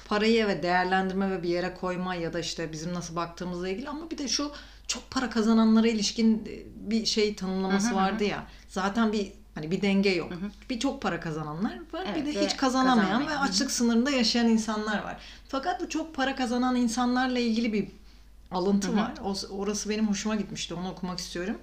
[0.09, 4.11] parayı ve değerlendirme ve bir yere koyma ya da işte bizim nasıl baktığımızla ilgili ama
[4.11, 4.53] bir de şu
[4.93, 8.47] çok para kazananlara ilişkin e, bir şey tanımlaması vardı ya.
[8.69, 10.33] Zaten bir hani bir denge yok.
[10.71, 14.49] Bir çok para kazananlar var bir Evet, de ve hiç kazanamayan ve açlık sınırında yaşayan
[14.49, 15.17] insanlar var.
[15.49, 17.89] Fakat bu çok para kazanan insanlarla ilgili bir
[18.51, 19.13] alıntı var.
[19.25, 20.75] O- Orası benim hoşuma gitmişti.
[20.75, 21.59] Onu okumak istiyorum.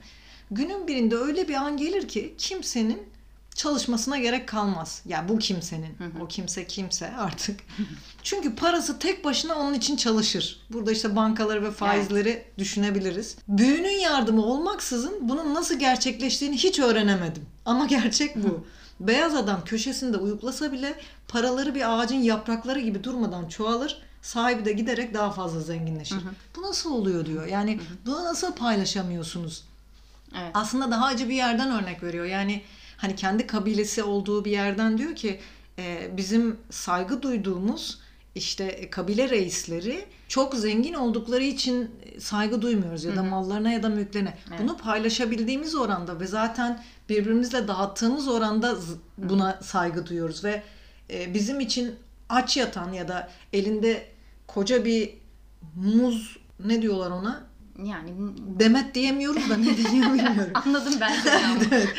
[0.52, 3.04] Günün birinde öyle bir an gelir ki kimsenin
[3.56, 5.02] çalışmasına gerek kalmaz.
[5.06, 5.98] Yani bu kimsenin.
[6.22, 7.60] O kimse kimse artık.
[8.24, 10.62] Çünkü parası tek başına onun için çalışır.
[10.70, 13.38] Burada işte bankaları ve faizleri düşünebiliriz.
[13.48, 17.46] Büyünün yardımı olmaksızın bunun nasıl gerçekleştiğini hiç öğrenemedim.
[17.66, 18.66] Ama gerçek bu.
[19.00, 20.96] Beyaz adam köşesinde uyuklasa bile
[21.28, 24.02] paraları bir ağacın yaprakları gibi durmadan çoğalır.
[24.22, 26.18] Sahibi de giderek daha fazla zenginleşir.
[26.56, 27.48] Bu nasıl oluyor diyor.
[27.48, 29.64] Yani bunu nasıl paylaşamıyorsunuz?
[30.38, 30.52] Evet.
[30.54, 32.26] aslında daha acı bir yerden örnek veriyor.
[32.26, 32.62] Yani
[32.98, 35.40] hani kendi kabilesi olduğu bir yerden diyor ki
[35.80, 38.00] e, bizim saygı duyduğumuz
[38.40, 43.90] işte e, kabile reisleri çok zengin oldukları için saygı duymuyoruz ya da mallarına ya da
[43.90, 44.38] mülklerine.
[44.60, 48.76] Bunu paylaşabildiğimiz oranda ve zaten birbirimizle dağıttığımız oranda
[49.18, 50.64] buna saygı duyuyoruz ve
[51.10, 51.96] e, bizim için
[52.30, 54.08] aç yatan ya da elinde
[54.48, 55.14] koca bir
[55.76, 57.44] muz ne diyorlar ona?
[57.84, 58.10] Yani
[58.60, 60.54] Demet diyemiyoruz da ne deniyor bilmiyorum.
[60.66, 61.16] anladım ben.
[61.72, 61.90] Evet.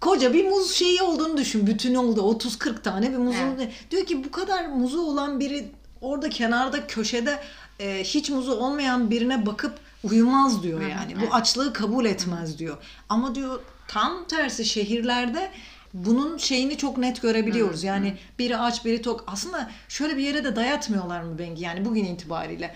[0.00, 1.66] Koca bir muz şeyi olduğunu düşün.
[1.66, 2.20] Bütün oldu.
[2.20, 3.58] 30-40 tane bir muzun.
[3.90, 5.68] Diyor ki bu kadar muzu olan biri
[6.00, 7.38] orada kenarda köşede
[7.80, 11.14] e, hiç muzu olmayan birine bakıp uyumaz diyor yani.
[11.20, 12.76] Bu açlığı kabul etmez diyor.
[13.08, 15.50] Ama diyor tam tersi şehirlerde
[15.94, 17.84] bunun şeyini çok net görebiliyoruz.
[17.84, 19.24] Yani biri aç biri tok.
[19.26, 21.62] Aslında şöyle bir yere de dayatmıyorlar mı Bengi?
[21.64, 22.74] Yani bugün itibariyle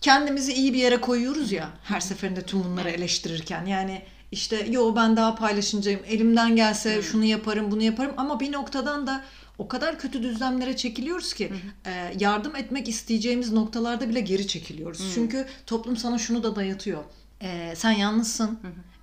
[0.00, 3.66] kendimizi iyi bir yere koyuyoruz ya her seferinde tüm bunları eleştirirken.
[3.66, 6.00] Yani işte yo ben daha paylaşıncayım.
[6.06, 9.24] Elimden gelse şunu yaparım, bunu yaparım ama bir noktadan da
[9.58, 11.52] o kadar kötü düzlemlere çekiliyoruz ki
[11.86, 15.00] e, yardım etmek isteyeceğimiz noktalarda bile geri çekiliyoruz.
[15.14, 17.04] Çünkü toplum sana şunu da dayatıyor.
[17.42, 18.58] E, sen yalnızsın.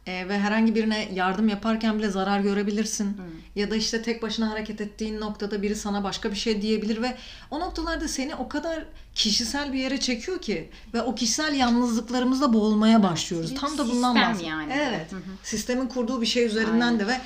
[0.08, 3.18] E, ve herhangi birine yardım yaparken bile zarar görebilirsin.
[3.56, 7.16] Ya da işte tek başına hareket ettiğin noktada biri sana başka bir şey diyebilir ve
[7.52, 13.04] o noktalarda seni o kadar kişisel bir yere çekiyor ki ve o kişisel yalnızlıklarımızda boğulmaya
[13.04, 13.52] başlıyoruz.
[13.52, 14.60] Bir Tam da bundan bahsediyorum.
[14.60, 14.74] yani.
[14.76, 15.08] Evet.
[15.44, 17.22] Sistemin kurduğu bir şey üzerinden de ve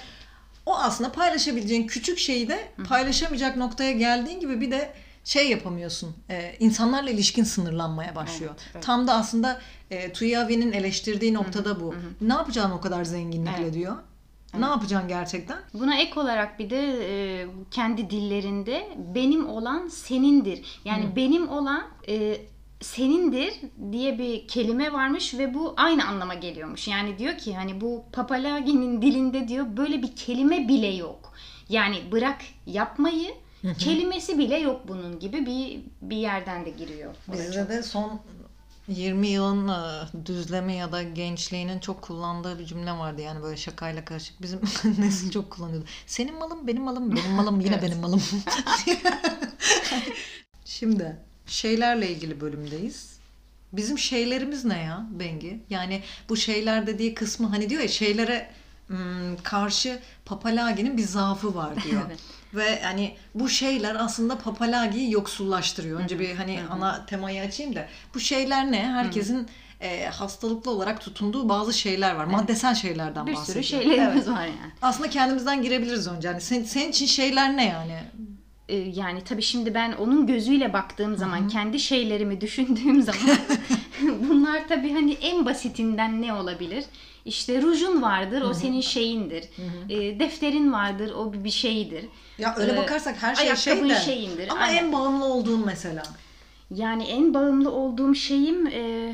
[0.65, 6.15] o aslında paylaşabileceğin küçük şeyi de paylaşamayacak noktaya geldiğin gibi bir de şey yapamıyorsun.
[6.29, 8.51] E, insanlarla ilişkin sınırlanmaya başlıyor.
[8.53, 8.84] Evet, evet.
[8.84, 11.95] Tam da aslında e, Tuyavi'nin eleştirdiği noktada bu.
[12.21, 13.73] Ne yapacaksın o kadar zenginlikle Evet.
[13.73, 13.95] diyor.
[14.60, 15.58] Ne yapacaksın gerçekten?
[15.73, 16.79] Buna ek olarak bir de
[17.10, 20.79] e, kendi dillerinde benim olan senindir.
[20.86, 22.41] Yani benim olan e,
[22.82, 23.53] senindir
[23.91, 26.88] diye bir kelime varmış ve bu aynı anlama geliyormuş.
[26.88, 31.34] Yani diyor ki hani bu Papalagi'nin dilinde diyor böyle bir kelime bile yok.
[31.69, 33.32] Yani bırak yapmayı
[33.79, 37.15] kelimesi bile yok bunun gibi bir bir yerden de giriyor.
[37.27, 38.21] Bizde de son
[38.87, 43.21] 20 yılın e, düzleme ya da gençliğinin çok kullandığı bir cümle vardı.
[43.21, 44.41] Yani böyle şakayla karışık.
[44.41, 44.59] Bizim
[44.97, 45.85] nesil çok kullanıyordu.
[46.07, 47.83] Senin malım benim malım benim malım yine Evet.
[47.83, 48.21] benim malım.
[50.65, 53.19] Şimdi şeylerle ilgili bölümdeyiz.
[53.73, 55.59] Bizim şeylerimiz ne ya Bengi?
[55.69, 58.51] Yani bu şeyler dediği kısmı hani diyor ya şeylere
[59.43, 62.01] karşı Papalagi'nin bir zaafı var diyor.
[62.07, 62.19] Evet.
[62.53, 65.99] Ve hani bu şeyler aslında Papalagi'yi yoksullaştırıyor.
[65.99, 67.88] Önce bir hani ana temayı açayım da.
[68.15, 68.83] Bu şeyler ne?
[68.88, 69.47] Herkesin
[69.81, 72.25] e, hastalıklı olarak tutunduğu bazı şeyler var.
[72.25, 73.63] Maddesel şeylerden Bir bahsediyor.
[73.65, 74.38] sürü şeylerimiz Evet.
[74.38, 74.71] var yani.
[74.81, 76.27] Aslında kendimizden girebiliriz önce.
[76.27, 77.99] Yani sen, senin için şeyler ne yani?
[78.69, 83.38] E, yani tabii şimdi ben onun gözüyle baktığım zaman kendi şeylerimi düşündüğüm zaman
[84.29, 86.85] bunlar tabii hani en basitinden ne olabilir?
[87.25, 89.43] İşte rujun vardır, o senin şeyindir.
[89.89, 92.05] E, defterin vardır, o bir bir şeydir.
[92.39, 93.95] Ya öyle Ee, bakarsak her şey şey de.
[93.95, 94.84] şeyindir, Ama aynen.
[94.84, 96.04] en bağımlı olduğun mesela.
[96.75, 99.13] Yani en bağımlı olduğum şeyim e,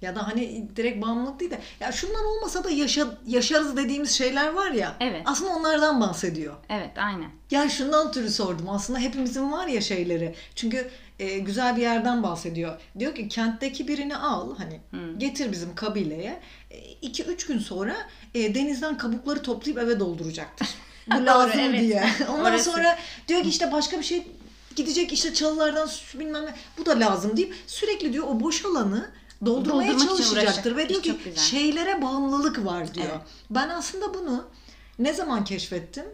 [0.00, 4.48] Ya da hani direkt bağımlılık değil de ya şunlar olmasa da yaşa, yaşarız dediğimiz şeyler
[4.52, 4.96] var ya.
[5.00, 5.22] Evet.
[5.24, 6.54] Aslında onlardan bahsediyor.
[6.68, 7.30] evet aynen.
[7.50, 8.68] Ya şundan türü sordum.
[8.70, 10.34] Aslında hepimizin var ya şeyleri.
[10.54, 12.80] Çünkü e, güzel bir yerden bahsediyor.
[12.98, 14.80] Diyor ki kentteki birini al hani
[15.18, 16.40] getir bizim kabileye.
[17.02, 17.96] 2-3 gün sonra
[18.34, 20.68] e, denizden kabukları toplayıp eve dolduracaktır.
[21.06, 21.80] Bu lazım evet.
[21.80, 22.04] diye.
[22.28, 22.70] Ondan Orası.
[22.70, 24.26] sonra diyor ki işte başka bir şey
[24.76, 29.10] gidecek işte çalılardan su bilmem ne bu da lazım deyip sürekli diyor o boş alanı
[29.46, 33.06] doldurmaya Doldurmak çalışacaktır ve diyor ki şeylere bağımlılık var diyor.
[33.10, 33.20] Evet.
[33.50, 34.44] Ben aslında bunu
[34.98, 36.04] ne zaman keşfettim?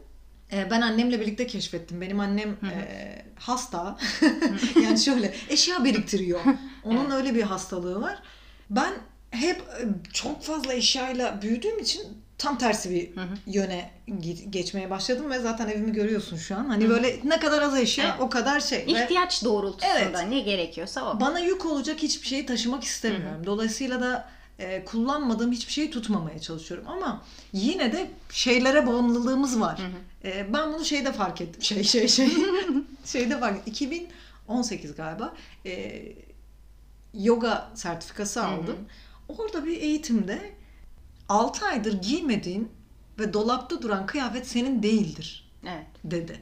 [0.52, 2.00] Ee, Ben annemle birlikte keşfettim.
[2.00, 3.98] Benim annem e, hasta.
[4.82, 6.40] yani şöyle eşya biriktiriyor.
[6.84, 8.22] Onun öyle bir hastalığı var.
[8.70, 8.94] Ben
[9.30, 12.02] hep e, çok fazla eşyayla büyüdüğüm için
[12.40, 13.10] tam tersi bir
[13.46, 16.64] yöne ge- geçmeye başladım ve zaten evimi görüyorsun şu an.
[16.64, 18.14] Hani böyle ne kadar az eşya Evet.
[18.20, 18.78] o kadar şey.
[18.78, 20.28] Ve İhtiyaç doğrultusunda Evet.
[20.28, 21.20] ne gerekiyorsa o.
[21.20, 23.42] bana yük olacak hiçbir şeyi taşımak istemiyorum.
[23.46, 26.88] Dolayısıyla da e, kullanmadığım hiçbir şeyi tutmamaya çalışıyorum.
[26.88, 29.80] Ama yine de şeylere bağımlılığımız var.
[30.24, 31.62] E, ben bunu şeyde fark ettim.
[31.62, 32.28] Şey şey şey.
[33.04, 33.72] şeyde fark ettim.
[33.72, 35.34] 2018 galiba.
[35.66, 36.02] E,
[37.14, 38.76] yoga sertifikası aldım.
[39.28, 40.38] Orada bir eğitimde
[41.30, 42.68] 6 aydır giymediğin
[43.18, 45.86] ve dolapta duran kıyafet senin değildir Evet.
[46.04, 46.40] dedi.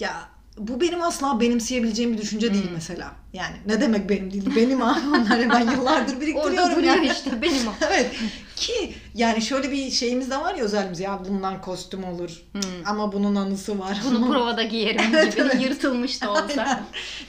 [0.00, 2.54] Ya bu benim asla benimseyebileceğim bir düşünce Hmm.
[2.54, 3.12] değil mesela.
[3.32, 4.56] Yani ne demek benim değil?
[4.56, 7.06] Benim abi onları ben yıllardır Orada biriktiriyorum duruyor yani.
[7.12, 7.72] işte benim o.
[7.90, 8.10] evet
[8.56, 12.42] ki yani şöyle bir şeyimiz de var ya özelimiz ya bundan kostüm olur
[12.86, 14.02] ama bunun anısı var.
[14.02, 14.10] Hmm.
[14.14, 15.62] Bunu provada giyerim Evet, gibi evet.
[15.62, 16.42] yırtılmış da olsa.
[16.62, 16.82] Aynen.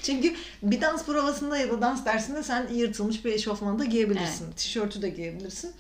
[0.03, 4.51] Çünkü bir dans provasında ya da dans dersinde sen yırtılmış bir eşofmanı da giyebilirsin.
[4.51, 5.71] Tişörtü de giyebilirsin.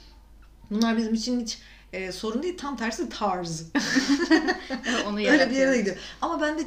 [0.71, 1.59] Bunlar bizim için hiç
[1.93, 2.57] e, sorun değil.
[2.57, 3.63] Tam tersi tarz.
[5.07, 5.97] Onu Öyle bir yere gidiyor.
[6.21, 6.63] Ama bende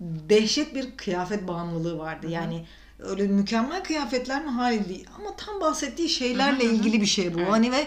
[0.00, 2.26] dehşet bir kıyafet bağımlılığı vardı.
[2.30, 2.66] Yani
[2.98, 5.06] öyle mükemmel kıyafetler mi hali değil.
[5.18, 7.38] Ama tam bahsettiği şeylerle ilgili bir şey bu.
[7.38, 7.50] Evet.
[7.50, 7.86] Hani ve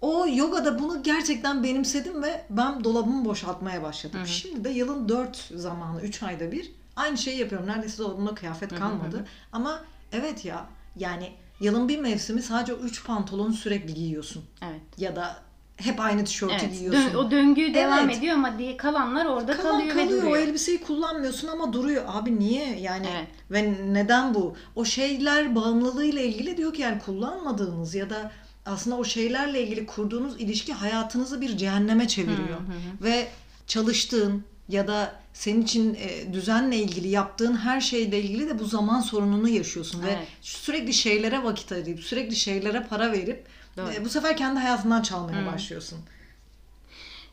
[0.00, 4.20] o yogada bunu gerçekten benimsedim ve ben dolabımı boşaltmaya başladım.
[4.26, 7.68] Şimdi de yılın 4 zamanı 3 ayda bir aynı şeyi yapıyorum.
[7.68, 9.26] Neredeyse dolabımda kıyafet kalmadı.
[9.52, 14.44] Ama evet ya yani yılın bir mevsimi sadece o 3 pantolonu sürekli giyiyorsun.
[14.62, 14.80] Evet.
[14.98, 15.36] Ya da
[15.76, 16.72] hep aynı tişörtü Evet.
[16.72, 17.02] giyiyorsun.
[17.12, 18.18] Dön- o döngü devam Evet.
[18.18, 20.32] ediyor ama diye kalanlar orada Kalan kalıyor, kalıyor, ve duruyor.
[20.32, 22.04] o elbiseyi kullanmıyorsun ama duruyor.
[22.08, 23.26] Abi niye yani Evet.
[23.50, 24.56] ve neden bu?
[24.74, 28.32] O şeyler bağımlılığıyla ilgili diyor ki yani kullanmadığınız ya da
[28.66, 32.58] aslında o şeylerle ilgili kurduğunuz ilişki hayatınızı bir cehenneme çeviriyor.
[33.02, 33.28] Ve
[33.66, 39.00] çalıştığın ya da senin için e, düzenle ilgili yaptığın her şeyle ilgili de bu zaman
[39.00, 40.28] sorununu yaşıyorsun ve Evet.
[40.40, 43.92] sürekli şeylere vakit ayırıp sürekli şeylere para verip Doğru.
[43.92, 45.98] e, bu sefer kendi hayatından çalmaya başlıyorsun.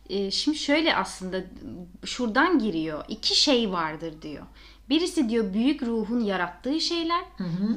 [0.09, 1.43] E, şimdi şöyle aslında
[2.05, 3.05] şuradan giriyor.
[3.07, 4.45] İki şey vardır diyor.
[4.89, 7.21] Birisi diyor büyük ruhun yarattığı şeyler.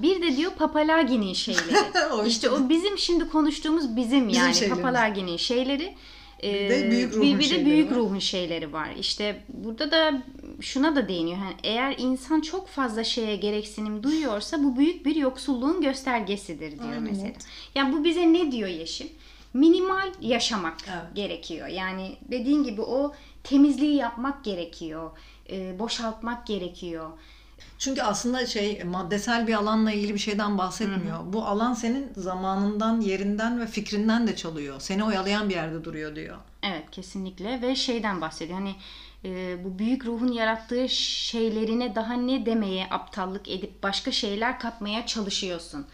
[0.03, 1.77] Bir de diyor Papalagi'nin şeyleri.
[2.13, 4.69] O işte o bizim şimdi konuştuğumuz bizim, Bizim yani.
[4.69, 5.95] Papalagi'nin şeyleri.
[6.43, 7.97] Bir Ee, de büyük ruhun bir, bir de şeyleri büyük var.
[7.99, 8.89] ruhun şeyleri var.
[9.01, 10.23] İşte burada da
[10.61, 11.37] şuna da değiniyor.
[11.39, 17.03] Yani eğer insan çok fazla şeye gereksinim duyuyorsa bu büyük bir yoksulluğun göstergesidir diyor Aynen,
[17.03, 17.33] mesela.
[17.75, 19.09] Yani bu bize ne diyor Yeşim?
[19.55, 21.15] Minimal yaşamak Evet.
[21.15, 21.69] gerekiyor.
[21.69, 25.11] Yani dediğin gibi o temizliği yapmak gerekiyor.
[25.51, 27.11] e, boşaltmak gerekiyor.
[27.79, 31.33] Çünkü aslında şey maddesel bir alanla ilgili bir şeyden bahsetmiyor.
[31.33, 34.81] Bu alan senin zamanından, yerinden ve fikrinden de çalıyor.
[34.81, 36.37] Seni oyalayan bir yerde duruyor diyor.
[36.63, 38.59] Evet kesinlikle ve şeyden bahsediyor.
[38.59, 38.75] Hani
[39.25, 45.87] e, bu büyük ruhun yarattığı şeylerine daha ne demeye aptallık edip başka şeyler katmaya çalışıyorsun.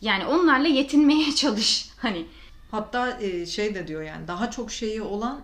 [0.00, 1.90] Yani onlarla yetinmeye çalış.
[1.96, 2.26] Hani
[2.70, 5.40] Hatta e, şey de diyor yani daha çok şeyi olan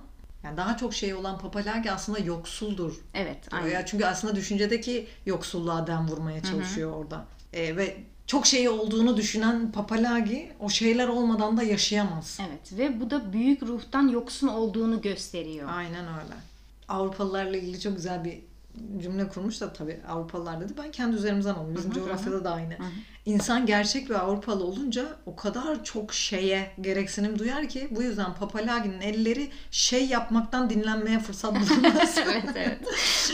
[0.46, 2.94] yani daha çok şeyi olan Papalagi aslında yoksuldur.
[3.14, 3.70] evet aynen.
[3.70, 7.24] Ya çünkü aslında düşüncedeki yoksulluğa dem vurmaya çalışıyor orada.
[7.52, 12.38] E, ve çok şeyi olduğunu düşünen Papalagi o şeyler olmadan da yaşayamaz.
[12.48, 15.68] Evet ve bu da büyük ruhtan yoksun olduğunu gösteriyor.
[15.72, 16.34] Aynen öyle.
[16.88, 18.38] Avrupalılarla ilgili çok güzel bir
[19.02, 20.72] cümle kurmuş da tabii Avrupalılar dedi.
[20.78, 21.74] Ben kendi üzerimizden aldım.
[21.76, 22.76] Bizim coğrafyada da aynı.
[23.24, 29.00] İnsan gerçek ve Avrupalı olunca o kadar çok şeye gereksinim duyar ki bu yüzden Papalagi'nin
[29.00, 32.18] elleri şey yapmaktan dinlenmeye fırsat bulmaz.
[32.24, 32.78] evet evet.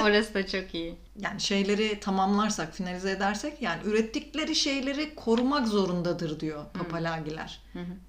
[0.03, 0.97] Orası da çok iyi.
[1.19, 7.61] yani şeyleri tamamlarsak, finalize edersek yani ürettikleri şeyleri korumak zorundadır diyor Papalagiler.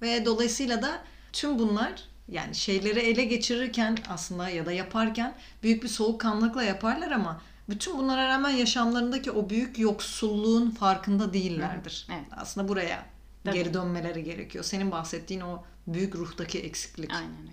[0.02, 0.98] Ve dolayısıyla da
[1.32, 1.92] tüm bunlar
[2.28, 8.28] yani şeyleri ele geçirirken aslında ya da yaparken büyük bir soğukkanlılıkla yaparlar ama bütün bunlara
[8.28, 12.06] rağmen yaşamlarındaki o büyük yoksulluğun farkında değillerdir.
[12.10, 12.24] Evet.
[12.36, 13.06] Aslında buraya
[13.44, 13.54] Tabii.
[13.54, 14.64] geri dönmeleri gerekiyor.
[14.64, 17.10] Senin bahsettiğin o büyük ruhtaki eksiklik.
[17.14, 17.50] Aynen öyle.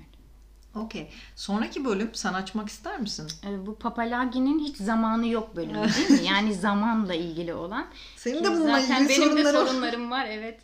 [0.86, 1.10] Okey.
[1.36, 3.27] Sonraki bölüm sen açmak ister misin?
[3.45, 6.27] Ee, Bu Papalagi'nin hiç zamanı yok bölümü değil mi?
[6.27, 7.88] Yani zamanla ilgili olan.
[8.17, 9.67] Senin de bununla Zaten ilgili benim sorunların de var.
[9.67, 10.60] sorunlarım var evet.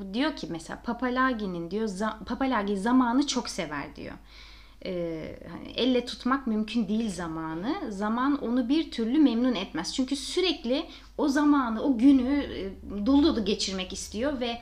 [0.00, 4.14] Bu diyor ki mesela Papalagi'nin diyor za- Papalagi zamanı çok sever diyor.
[4.84, 7.74] Ee, hani elle tutmak mümkün değil zamanı.
[7.92, 9.94] Zaman onu bir türlü memnun etmez.
[9.94, 10.86] Çünkü sürekli
[11.18, 12.70] o zamanı, o günü e,
[13.06, 14.58] dolu dolu geçirmek istiyor ve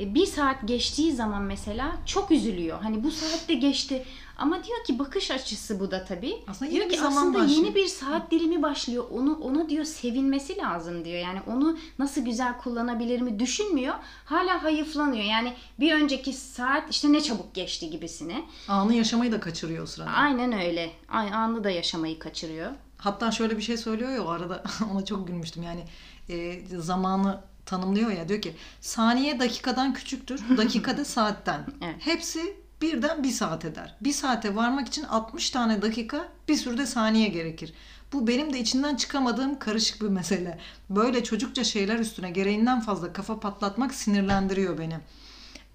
[0.00, 2.78] e, bir saat geçtiği zaman mesela çok üzülüyor.
[2.82, 4.04] Hani bu saatte geçti.
[4.38, 6.36] Ama diyor ki bakış açısı bu da tabii.
[6.48, 7.64] Aslında diyor yeni ki bir zaman aslında başlıyor.
[7.64, 9.04] yeni bir saat dilimi başlıyor.
[9.10, 11.18] Onu ona diyor sevinmesi lazım diyor.
[11.18, 13.94] Yani onu nasıl güzel kullanabilir mi düşünmüyor.
[14.24, 15.24] Hala hayıflanıyor.
[15.24, 18.44] Yani bir önceki saat işte ne çabuk geçti gibisine.
[18.68, 20.10] Anı yaşamayı da kaçırıyor o sırada.
[20.10, 20.90] Aynen öyle.
[21.08, 22.72] Anı da yaşamayı kaçırıyor.
[22.98, 25.84] Hatta şöyle bir şey söylüyor ya o arada ona çok gülmüştüm yani
[26.28, 31.96] e, zamanı tanımlıyor ya diyor ki saniye dakikadan küçüktür dakikada saatten Evet.
[31.98, 36.86] hepsi birden bir saat eder bir saate varmak için 60 tane dakika bir sürü de
[36.86, 37.74] saniye gerekir
[38.12, 40.58] bu benim de içinden çıkamadığım karışık bir mesele
[40.90, 44.98] böyle çocukça şeyler üstüne gereğinden fazla kafa patlatmak sinirlendiriyor beni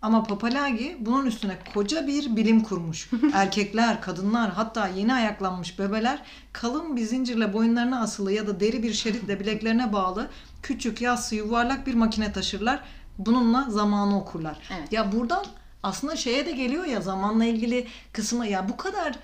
[0.03, 3.09] ama Papalagi bunun üstüne koca bir bilim kurmuş.
[3.33, 6.21] Erkekler, kadınlar hatta yeni ayaklanmış bebeler
[6.53, 10.29] kalın bir zincirle boyunlarına asılı ya da deri bir şeritle bileklerine bağlı
[10.63, 12.79] küçük, yassı, yuvarlak bir makine taşırlar.
[13.17, 14.57] Bununla zamanı okurlar.
[14.77, 14.93] Evet.
[14.93, 15.45] Ya buradan
[15.83, 19.15] aslında şeye de geliyor ya zamanla ilgili kısmı ya bu kadar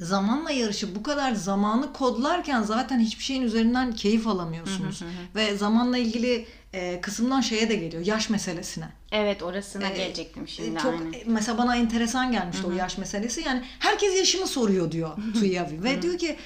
[0.00, 5.02] zamanla yarışı bu kadar zamanı kodlarken zaten hiçbir şeyin üzerinden keyif alamıyorsunuz.
[5.34, 8.88] Ve zamanla ilgili e, kısımdan şeye de geliyor yaş meselesine.
[9.12, 11.12] Evet orasına Ee, gelecektim şimdi E, Çok aynen.
[11.12, 13.40] e, mesela bana enteresan gelmişti o yaş meselesi.
[13.40, 16.36] Yani herkes yaşımı soruyor diyor Tuyavi ve diyor ki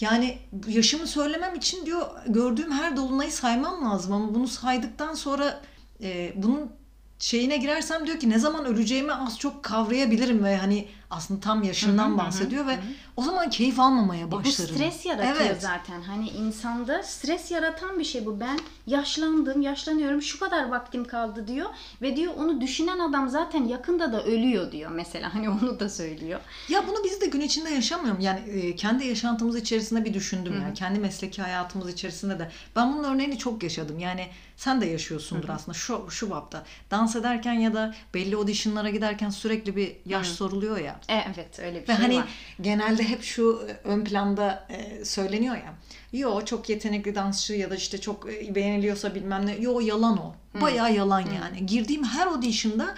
[0.00, 0.38] yani
[0.68, 5.60] yaşımı söylemem için diyor gördüğüm her dolunayı saymam lazım ama bunu saydıktan sonra
[6.02, 6.72] e, bunun
[7.22, 12.18] şeyine girersem diyor ki ne zaman öleceğimi az çok kavrayabilirim ve hani aslında tam yaşından
[12.18, 12.78] bahsediyor ve
[13.16, 14.74] o zaman keyif almamaya E, Bu başlarım.
[14.74, 15.62] stres yaratıyor Evet.
[15.62, 16.02] zaten.
[16.02, 18.40] Hani insanda stres yaratan bir şey bu.
[18.40, 21.70] Ben yaşlandım, yaşlanıyorum, şu kadar vaktim kaldı diyor.
[22.02, 25.34] Ve diyor onu düşünen adam zaten yakında da ölüyor diyor mesela.
[25.34, 26.40] Hani onu da söylüyor.
[26.68, 28.20] Ya bunu biz de gün içinde yaşamıyorum.
[28.20, 30.54] Yani e, kendi yaşantımız içerisinde bir düşündüm.
[30.62, 32.50] Yani kendi mesleki hayatımız içerisinde de.
[32.76, 33.98] Ben bunun örneğini çok yaşadım.
[33.98, 36.64] Yani sen de yaşıyorsundur aslında şu şu bapta.
[36.90, 41.00] Dans ederken ya da belli auditionlara giderken sürekli bir yaş soruluyor ya.
[41.08, 42.28] E, evet öyle bir Ve şey hani var.
[42.60, 45.74] genelde hep şu e, ön planda e, söyleniyor ya.
[46.12, 49.56] Yo çok yetenekli dansçı ya da işte çok beğeniliyorsa bilmem ne.
[49.56, 50.34] Yo yalan o.
[50.60, 51.66] Bayağı yalan yani.
[51.66, 52.94] Girdiğim her auditionda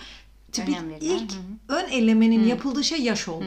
[0.53, 1.33] tipik ilk
[1.69, 3.45] ön elemenin yapıldığı şey yaş oldu.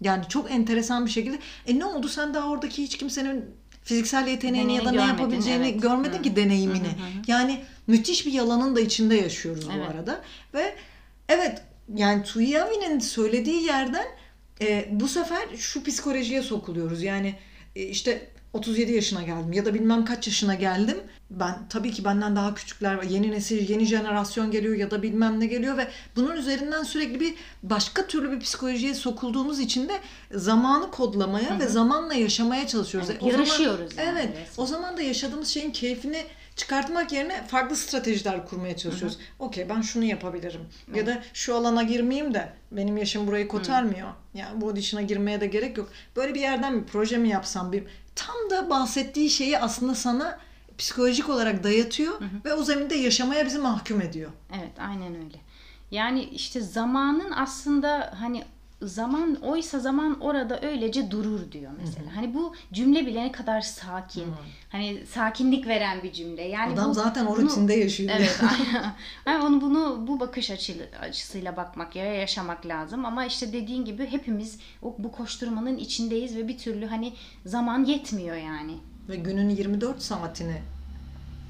[0.00, 1.38] Yani çok enteresan bir şekilde.
[1.66, 3.44] E ne oldu sen daha oradaki hiç kimsenin
[3.82, 5.82] fiziksel yeteneğini ya da ne yapabileceğini evet.
[5.82, 6.88] görmedin ki deneyimini.
[7.26, 9.86] Yani müthiş bir yalanın da içinde yaşıyoruz Evet.
[9.86, 10.20] bu arada.
[10.54, 10.74] Ve
[11.28, 11.62] evet
[11.94, 14.06] yani Tuyavi'nin söylediği yerden
[14.60, 17.02] e, bu sefer şu psikolojiye sokuluyoruz.
[17.02, 17.34] Yani
[17.76, 20.96] e, işte 37 yaşına geldim ya da bilmem kaç yaşına geldim.
[21.30, 23.02] Ben tabii ki benden daha küçükler var.
[23.02, 27.34] Yeni nesil, yeni jenerasyon geliyor ya da bilmem ne geliyor ve bunun üzerinden sürekli bir
[27.62, 29.92] başka türlü bir psikolojiye sokulduğumuz için de
[30.32, 33.10] zamanı kodlamaya ve zamanla yaşamaya çalışıyoruz.
[33.10, 34.28] Evet, O zaman- yarışıyoruz yani Evet.
[34.28, 34.64] resmen.
[34.64, 36.24] O zaman da yaşadığımız şeyin keyfini
[36.56, 39.18] çıkartmak yerine farklı stratejiler kurmaya çalışıyoruz.
[39.38, 40.60] Okey ben şunu yapabilirim.
[40.94, 44.08] Ya da şu alana girmeyeyim de benim yaşım burayı kotarmıyor.
[44.34, 45.88] Yani bu audition'a girmeye de gerek yok.
[46.16, 47.84] Böyle bir yerden bir proje mi yapsam bir
[48.14, 50.38] tam da bahsettiği şeyi aslında sana
[50.78, 54.30] psikolojik olarak dayatıyor ve o zeminde yaşamaya bizi mahkum ediyor.
[54.52, 55.38] Evet aynen öyle.
[55.90, 58.44] Yani işte zamanın aslında hani
[58.82, 62.16] zaman oysa zaman orada öylece durur diyor mesela.
[62.16, 64.26] Hani bu cümle bile ne kadar sakin.
[64.68, 66.42] Hani sakinlik veren bir cümle.
[66.42, 68.10] Yani Adam bu- zaten o rutinde yaşıyor.
[68.16, 68.94] Evet, aynen.
[69.26, 73.04] Yani onu bunu bu bakış açı, açısıyla bakmak ya yaşamak lazım.
[73.04, 77.12] Ama işte dediğin gibi hepimiz o, bu koşturmanın içindeyiz ve bir türlü hani
[77.46, 78.76] zaman yetmiyor yani.
[79.08, 80.62] Ve günün 24 saatini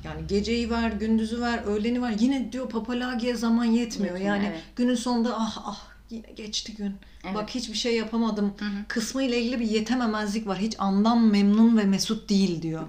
[0.05, 2.15] yani geceyi ver, gündüzü ver, öğleni ver.
[2.19, 4.15] Yine diyor papalagiye zaman yetmiyor.
[4.15, 4.61] Yetmiyor, yani evet.
[4.77, 6.95] günün sonunda ah ah yine geçti gün.
[7.25, 7.35] Evet.
[7.35, 8.55] Bak hiçbir şey yapamadım.
[8.89, 10.59] Kısmı ile ilgili bir yetememezlik var.
[10.59, 12.83] Hiç andan memnun ve mesut değil diyor.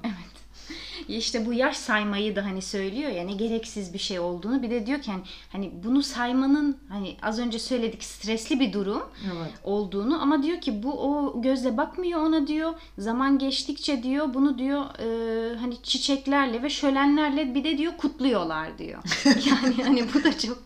[1.08, 4.62] İşte bu yaş saymayı da hani söylüyor ya ne gereksiz bir şey olduğunu.
[4.62, 9.04] Bir de diyor ki hani, hani bunu saymanın hani az önce söyledik stresli bir durum
[9.26, 9.52] Evet.
[9.64, 12.74] olduğunu ama diyor ki bu o gözle bakmıyor ona diyor.
[12.98, 19.04] Zaman geçtikçe diyor bunu diyor e, hani çiçeklerle ve şölenlerle bir de diyor kutluyorlar diyor.
[19.26, 20.64] yani hani bu da çok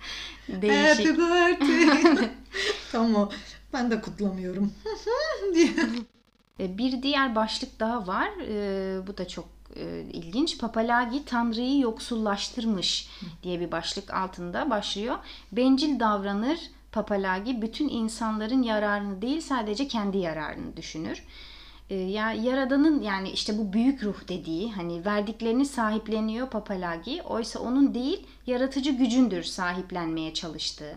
[0.48, 1.08] değişik.
[1.08, 2.30] Happy birthday.
[2.92, 3.30] tamam.
[3.74, 4.72] Ben de kutlamıyorum.
[5.54, 5.70] diye.
[6.60, 8.30] E, Bir diğer başlık daha var.
[8.48, 10.58] E, bu da çok e, ilginç.
[10.60, 13.10] Papalagi Tanrı'yı yoksullaştırmış
[13.44, 15.16] diye bir başlık altında başlıyor.
[15.52, 16.60] Bencil davranır
[16.92, 21.24] Papalagi bütün insanların yararını değil sadece kendi yararını düşünür.
[21.90, 27.22] Ya yaradanın yani işte bu büyük ruh dediği hani verdiklerini sahipleniyor Papalagi.
[27.22, 30.96] Oysa onun değil yaratıcı gücündür sahiplenmeye çalıştığı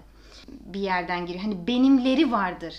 [0.64, 1.44] bir yerden giriyor.
[1.44, 2.74] Hani benimleri vardır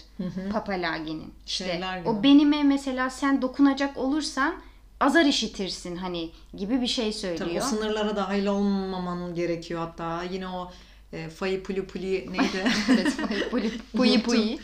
[0.51, 1.33] Papalagi'nin.
[1.45, 4.55] İşte o benime mesela sen dokunacak olursan
[4.99, 7.65] azar işitirsin hani gibi bir şey Tabii söylüyor.
[7.65, 10.23] o sınırlara dahil olmaman gerekiyor hatta.
[10.23, 10.71] Yine o
[11.13, 12.71] e, fayı puli puli neydi?
[12.89, 13.17] Evet,
[13.51, 14.59] puyi puyi puyi.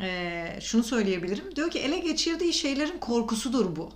[0.00, 1.56] Ee, şunu söyleyebilirim.
[1.56, 3.90] Diyor ki ele geçirdiği şeylerin korkusudur bu.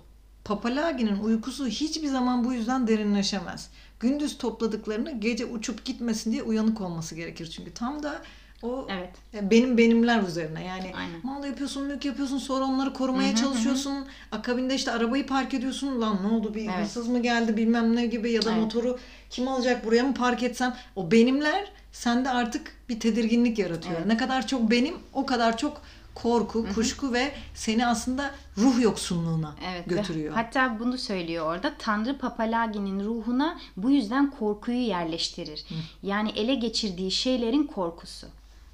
[0.45, 3.69] Papalagi'nin uykusu hiçbir zaman bu yüzden derinleşemez.
[3.99, 7.49] Gündüz topladıklarını gece uçup gitmesin diye uyanık olması gerekir.
[7.55, 8.21] Çünkü tam da
[8.63, 9.09] o Evet.
[9.33, 10.63] e, benim benimler üzerine.
[10.65, 11.19] Yani Aynen.
[11.23, 14.05] mal yapıyorsun, mülk yapıyorsun, sonra onları korumaya çalışıyorsun.
[14.31, 16.01] Akabinde işte arabayı park ediyorsun.
[16.01, 16.79] Lan ne oldu bir Evet.
[16.79, 18.61] hırsız mı geldi bilmem ne gibi ya da Evet.
[18.61, 20.75] motoru kim alacak buraya mı park etsem?
[20.95, 23.95] O benimler sende artık bir tedirginlik yaratıyor.
[23.97, 24.05] Evet.
[24.05, 25.81] Ne kadar çok benim o kadar çok
[26.21, 29.91] korku, kuşku ve seni aslında ruh yoksunluğuna Evet.
[29.91, 30.33] ve götürüyor.
[30.33, 31.73] Hatta bunu söylüyor orada.
[31.79, 35.65] Tanrı Papalagi'nin ruhuna bu yüzden korkuyu yerleştirir.
[36.03, 38.27] Yani ele geçirdiği şeylerin korkusu.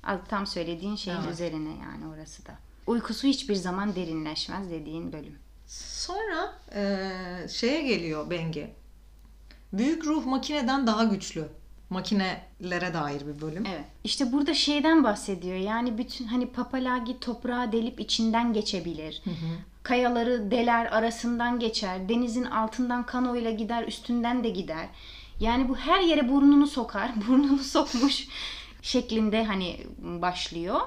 [0.03, 1.33] Az- Tam söylediğin şeyin Evet.
[1.33, 2.51] üzerine yani orası da.
[2.87, 5.35] Uykusu hiçbir zaman derinleşmez dediğin bölüm.
[5.67, 8.73] Sonra eee, şeye geliyor Bengi.
[9.73, 11.47] Büyük ruh makineden daha güçlü.
[11.93, 13.65] Makinelere dair bir bölüm.
[13.65, 13.85] Evet.
[14.03, 15.55] İşte burada şeyden bahsediyor.
[15.55, 19.21] Yani bütün hani papalagi toprağı delip içinden geçebilir.
[19.83, 22.09] Kayaları deler arasından geçer.
[22.09, 24.87] Denizin altından kanoyla gider, üstünden de gider.
[25.39, 27.11] Yani bu her yere burnunu sokar.
[27.27, 28.27] Burnunu sokmuş
[28.81, 30.79] şeklinde hani başlıyor.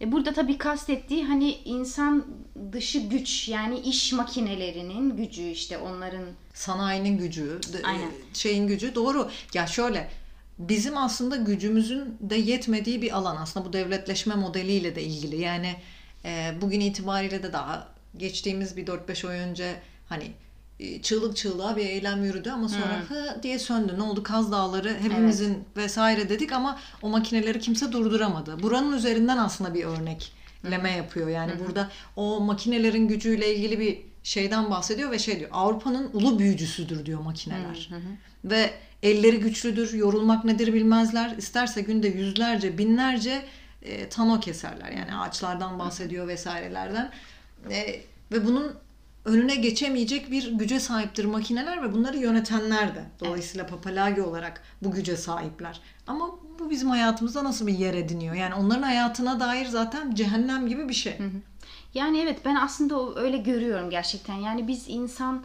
[0.00, 2.24] E burada tabii kastettiği hani insan
[2.72, 6.24] dışı güç yani iş makinelerinin gücü işte onların
[6.54, 8.10] Sanayinin gücü, de- Aynen.
[8.34, 9.30] şeyin gücü doğru.
[9.54, 10.10] Ya şöyle
[10.58, 15.40] bizim aslında gücümüzün de yetmediği bir alan aslında bu devletleşme modeliyle de ilgili.
[15.40, 15.76] Yani
[16.24, 20.32] e, bugün itibariyle de daha geçtiğimiz bir 4-5 ay önce hani
[20.80, 23.94] e, çığlık çığlığa bir eylem yürüdü ama sonra hı diye söndü.
[23.98, 24.22] Ne oldu?
[24.22, 28.62] Kaz Dağları hepimizin vesaire dedik ama o makineleri kimse durduramadı.
[28.62, 31.28] Buranın üzerinden aslında bir örnekleme yapıyor.
[31.28, 35.50] Yani burada o makinelerin gücüyle ilgili bir şeyden bahsediyor ve şey diyor.
[35.52, 37.90] Avrupa'nın ulu büyücüsüdür diyor makineler.
[38.44, 38.70] Ve
[39.04, 41.34] elleri güçlüdür, yorulmak nedir bilmezler.
[41.38, 43.44] İsterse günde yüzlerce, binlerce
[43.82, 44.92] e, tano keserler.
[44.92, 47.10] Yani ağaçlardan bahsediyor vesairelerden.
[47.70, 48.00] E,
[48.32, 48.74] ve bunun
[49.24, 53.04] önüne geçemeyecek bir güce sahiptir makineler ve bunları yönetenler de.
[53.20, 55.80] Dolayısıyla papalagi olarak bu güce sahipler.
[56.06, 58.34] Ama bu bizim hayatımızda nasıl bir yer ediniyor?
[58.34, 61.18] Yani onların hayatına dair zaten cehennem gibi bir şey.
[61.94, 64.34] Yani evet ben aslında öyle görüyorum gerçekten.
[64.34, 65.44] Yani biz insan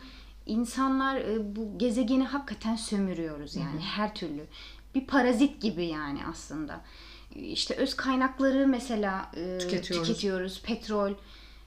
[0.49, 4.45] insanlar e, bu gezegeni hakikaten sömürüyoruz yani her türlü.
[4.95, 6.81] Bir parazit gibi yani aslında.
[7.35, 10.07] işte öz kaynakları mesela e, Tüketiyoruz.
[10.07, 10.61] tüketiyoruz.
[10.61, 11.13] Petrol,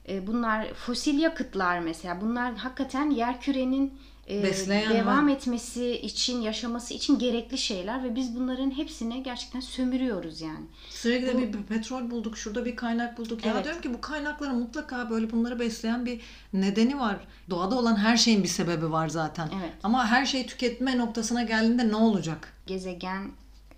[0.09, 2.21] e, bunlar fosil yakıtlar mesela.
[2.21, 3.93] Bunlar hakikaten yer kürenin
[4.29, 9.59] e, Besleyen devam ve- etmesi için, yaşaması için gerekli şeyler ve biz bunların hepsini gerçekten
[9.59, 10.65] sömürüyoruz yani.
[10.89, 13.45] Sürekli de bir petrol bulduk, şurada bir kaynak bulduk.
[13.45, 13.63] Ya Evet.
[13.63, 16.21] diyorum ki bu kaynakların mutlaka böyle bunları besleyen bir
[16.53, 17.15] nedeni var.
[17.49, 19.49] Doğada olan her şeyin bir sebebi var zaten.
[19.61, 19.73] Evet.
[19.83, 22.53] Ama her şey tüketme noktasına geldiğinde ne olacak?
[22.67, 23.31] Gezegen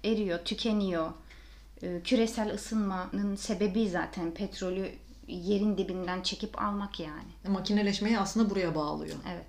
[0.03, 1.11] eriyor, tükeniyor.
[1.81, 4.89] E, küresel ısınmanın sebebi zaten petrolü
[5.27, 7.29] yerin dibinden çekip almak yani.
[7.47, 9.15] Makineleşmeyi aslında buraya bağlıyor.
[9.33, 9.45] Evet.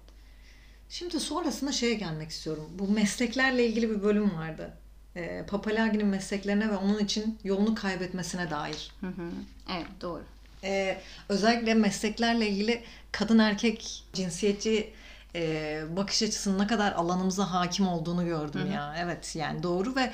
[0.91, 2.69] Şimdi sonrasında şeye gelmek istiyorum.
[2.79, 4.73] Bu mesleklerle ilgili bir bölüm vardı.
[5.17, 8.91] Ee, Papalagi'nin mesleklerine ve onun için yolunu kaybetmesine dair.
[9.01, 9.31] Hı hı.
[9.77, 10.23] Evet doğru.
[10.65, 12.83] Ee, özellikle mesleklerle ilgili
[13.13, 14.93] kadın erkek cinsiyetçi
[15.35, 18.95] e, bakış açısının ne kadar alanımıza hakim olduğunu gördüm ya.
[18.99, 20.13] Evet yani doğru ve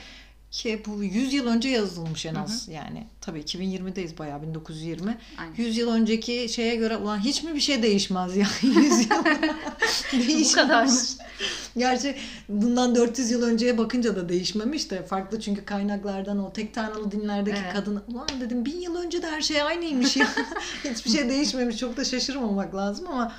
[0.52, 3.06] ki bu 100 yıl önce yazılmış en az yani.
[3.20, 5.18] Tabii 2020'deyiz bayağı 1920.
[5.38, 5.54] Aynen.
[5.56, 9.24] 100 yıl önceki şeye göre ulan hiç mi bir şey değişmez ya 100 yıl
[10.12, 10.54] değişmez.
[10.54, 10.92] kadar mı?
[11.76, 12.16] Gerçi
[12.48, 17.58] bundan 400 yıl önceye bakınca da değişmemiş de farklı çünkü kaynaklardan o tek tanrılı dinlerdeki
[17.62, 17.72] Evet.
[17.72, 20.28] kadın ulan dedim bin yıl önce de her şey aynıymış ya
[20.84, 23.32] hiçbir şey değişmemiş çok da şaşırmamak lazım ama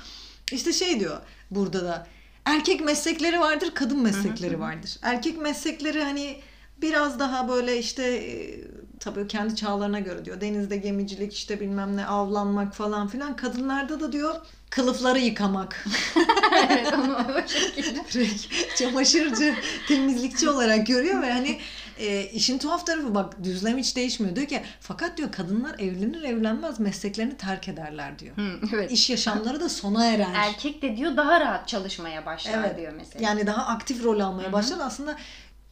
[0.52, 2.06] işte şey diyor burada da
[2.44, 6.36] erkek meslekleri vardır kadın meslekleri vardır erkek meslekleri hani
[6.82, 8.60] biraz daha böyle işte e,
[9.00, 14.12] tabii kendi çağlarına göre diyor denizde gemicilik işte bilmem ne avlanmak falan filan kadınlarda da
[14.12, 14.34] diyor
[14.70, 15.84] kılıfları yıkamak
[16.68, 18.26] evet onu o şekilde.
[18.76, 19.54] çamaşırcı,
[19.88, 21.60] temizlikçi olarak görüyor ve hani
[21.98, 24.36] e, işin tuhaf tarafı bak düzlem hiç değişmiyor.
[24.36, 28.36] Diyor ki fakat diyor kadınlar evlenir evlenmez mesleklerini terk ederler diyor.
[28.36, 28.90] Hı, evet.
[28.92, 30.28] İş yaşamları da sona erer.
[30.34, 32.78] Erkek de diyor daha rahat çalışmaya başlar Evet.
[32.78, 33.24] diyor mesela.
[33.24, 34.78] Yani daha aktif rol almaya başlar.
[34.86, 35.16] Aslında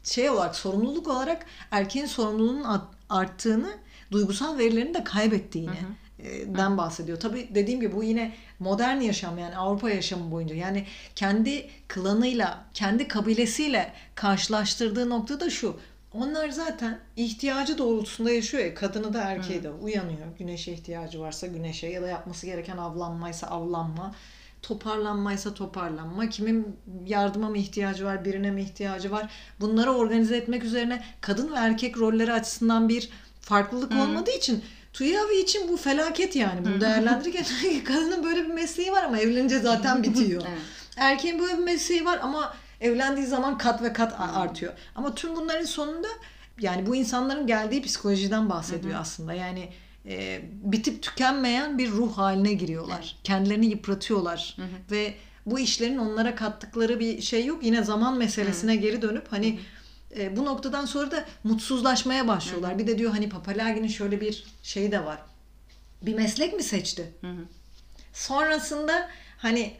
[0.05, 3.70] şey olarak sorumluluk olarak erkeğin sorumluluğunun art- arttığını,
[4.12, 5.70] duygusal verilerini de kaybettiğini
[6.18, 7.20] e, den bahsediyor.
[7.20, 10.86] Tabii dediğim gibi bu yine modern yaşam yani Avrupa yaşamı boyunca yani
[11.16, 15.76] kendi klanıyla, kendi kabilesiyle karşılaştırdığı nokta da şu.
[16.14, 18.74] Onlar zaten ihtiyacı doğrultusunda yaşıyor ya.
[18.74, 20.26] Kadını da erkeği de uyanıyor.
[20.38, 24.14] Güneşe ihtiyacı varsa güneşe ya da yapması gereken avlanmaysa avlanma
[24.62, 29.32] toparlanmaysa toparlanma, kimin yardıma mı ihtiyacı var, birine mi ihtiyacı var.
[29.60, 33.10] Bunları organize etmek üzerine kadın ve erkek rolleri açısından bir
[33.40, 36.64] farklılık olmadığı için Tuyavi için bu felaket yani.
[36.64, 37.44] Bunu değerlendirirken
[37.84, 40.42] kadının böyle bir mesleği var ama evlenince zaten bitiyor.
[40.48, 40.60] Evet.
[40.96, 44.72] Erkeğin böyle bir mesleği var ama evlendiği zaman kat ve kat artıyor.
[44.94, 46.08] Ama tüm bunların sonunda
[46.60, 49.34] yani bu insanların geldiği psikolojiden bahsediyor aslında.
[49.34, 49.68] Yani
[50.07, 53.16] e, bitip tükenmeyen bir ruh haline giriyorlar.
[53.24, 54.57] Kendilerini yıpratıyorlar
[54.90, 55.14] ve
[55.46, 57.64] bu işlerin onlara kattıkları bir şey yok.
[57.64, 59.61] Yine zaman meselesine geri dönüp hani
[60.18, 62.78] e, bu noktadan sonra da mutsuzlaşmaya başlıyorlar.
[62.78, 65.18] Bir de diyor hani Papalagi'nin şöyle bir şeyi de var.
[66.03, 67.12] Bir meslek mi seçti?
[68.12, 69.72] Sonrasında hani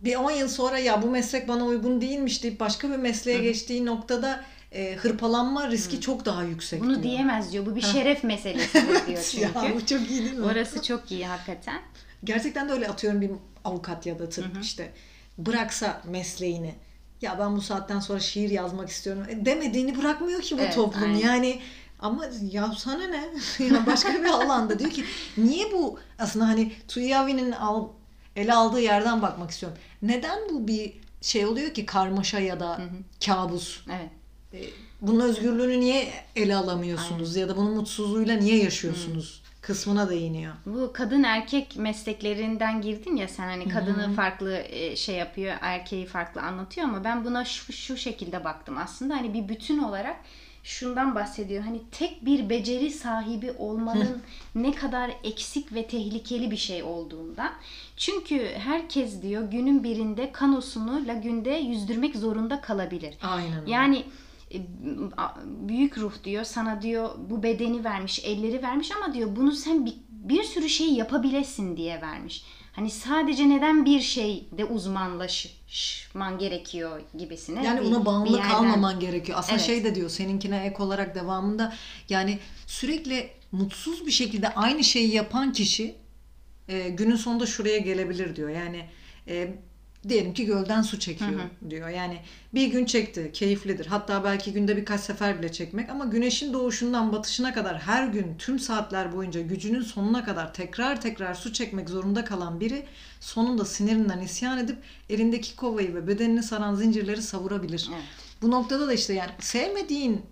[0.00, 3.86] bir 10 yıl sonra ya bu meslek bana uygun değilmiş deyip başka bir mesleğe geçtiği
[3.86, 4.44] noktada
[4.74, 7.02] e, hırpalanma riski çok daha yüksek Bunu diyor.
[7.02, 7.66] diyemez diyor.
[7.66, 9.44] Bu bir şeref meselesidir diyor çünkü.
[9.44, 10.44] Ya bu çok iyi değil mi?
[10.44, 11.82] Orası çok iyi hakikaten.
[12.24, 13.30] Gerçekten de öyle atıyorum bir
[13.64, 14.92] avukat ya da tıp işte
[15.38, 16.74] bıraksa mesleğini
[17.22, 21.02] ya ben bu saatten sonra şiir yazmak istiyorum e, demediğini bırakmıyor ki bu Evet, toplum
[21.02, 21.16] aynen.
[21.18, 21.60] yani
[21.98, 23.24] ama ya sana ne
[23.66, 25.04] ya başka bir alanda diyor ki
[25.36, 27.88] niye bu aslında hani Tuyavi'nin al,
[28.36, 32.80] ele aldığı yerden bakmak istiyorum neden bu bir şey oluyor ki karmaşa ya da
[33.26, 34.10] kabus Evet.
[34.54, 34.58] E,
[35.00, 40.54] bunun özgürlüğünü niye ele alamıyorsunuz ya da bunun mutsuzluğuyla niye yaşıyorsunuz kısmına değiniyor.
[40.66, 46.40] Bu kadın erkek mesleklerinden girdin ya sen hani kadını farklı e, şey yapıyor, erkeği farklı
[46.40, 48.78] anlatıyor ama ben buna şu, şu şekilde baktım.
[48.78, 50.16] Aslında hani bir bütün olarak
[50.64, 51.62] şundan bahsediyor.
[51.62, 54.22] Hani tek bir beceri sahibi olmanın
[54.54, 57.52] ne kadar eksik ve tehlikeli bir şey olduğundan.
[57.96, 63.14] Çünkü herkes diyor günün birinde kanosunu lagünde yüzdürmek zorunda kalabilir.
[63.22, 63.60] Aynen.
[63.60, 63.70] öyle.
[63.70, 64.21] Yani e, a-
[65.68, 69.94] büyük ruh diyor sana diyor bu bedeni vermiş, elleri vermiş ama diyor bunu sen bir,
[70.08, 72.44] bir sürü şey yapabilesin diye vermiş.
[72.72, 77.64] Hani sadece neden bir şeyde uzmanlaşman gerekiyor gibisine.
[77.64, 79.38] Yani bir- ona bir bağımlı yerden- kalmaman gerekiyor.
[79.38, 79.66] Aslında Evet.
[79.66, 81.72] şey de diyor seninkine ek olarak devamında
[82.08, 85.94] yani sürekli mutsuz bir şekilde aynı şeyi yapan kişi
[86.68, 88.48] e, günün sonunda şuraya gelebilir diyor.
[88.48, 88.88] Yani
[89.28, 89.54] e,
[90.08, 91.40] diyelim ki gölden su çekiyor
[91.70, 91.88] diyor.
[91.88, 92.18] Yani
[92.54, 93.86] bir gün çekti, keyiflidir.
[93.86, 98.58] Hatta belki günde birkaç sefer bile çekmek ama güneşin doğuşundan batışına kadar her gün tüm
[98.58, 102.84] saatler boyunca gücünün sonuna kadar tekrar tekrar su çekmek zorunda kalan biri
[103.20, 104.78] sonunda sinirinden isyan edip
[105.10, 107.88] elindeki kovayı ve bedenini saran zincirleri savurabilir.
[107.94, 108.04] Evet.
[108.42, 110.22] Bu noktada da işte yani sevmediğin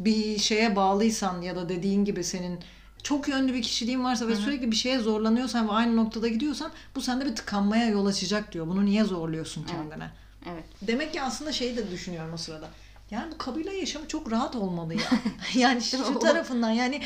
[0.00, 2.58] bir şeye bağlıysan ya da dediğin gibi senin
[3.02, 7.00] çok yönlü bir kişiliğin varsa ve sürekli bir şeye zorlanıyorsan ve aynı noktada gidiyorsan bu
[7.00, 8.66] sende bir tıkanmaya yol açacak diyor.
[8.66, 10.10] Bunu niye zorluyorsun kendine?
[10.52, 10.64] Evet.
[10.82, 12.68] Demek ki aslında şeyi de düşünüyorum o sırada.
[13.10, 15.10] Yani bu kabile yaşamı çok rahat olmalı ya.
[15.54, 17.00] yani şu tarafından yani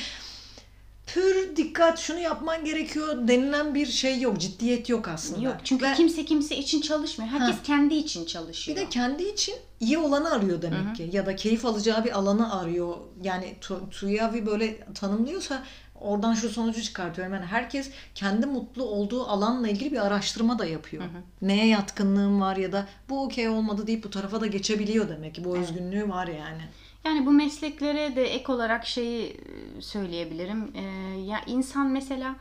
[1.07, 4.41] pür dikkat şunu yapman gerekiyor denilen bir şey yok.
[4.41, 5.41] Ciddiyet yok aslında.
[5.47, 7.31] Yok çünkü Ve kimse kimse için çalışmıyor.
[7.31, 7.63] Herkes Ha.
[7.63, 8.79] kendi için bir çalışıyor.
[8.79, 11.11] de kendi için iyi olanı arıyor demek ki.
[11.13, 12.97] Ya da keyif alacağı bir alanı arıyor.
[13.23, 15.63] Yani Tu- Tuyavi böyle tanımlıyorsa
[16.01, 17.35] oradan şu sonucu çıkartıyorum.
[17.35, 21.03] Yani herkes kendi mutlu olduğu alanla ilgili bir araştırma da yapıyor.
[21.43, 25.45] Neye yatkınlığım var ya da bu okey olmadı deyip bu tarafa da geçebiliyor demek ki.
[25.45, 26.63] Bu özgünlüğü var yani.
[27.05, 30.73] Yani bu mesleklere de ek olarak şeyi e, söyleyebilirim.
[30.75, 30.81] Ee,
[31.21, 32.37] ya insan mesela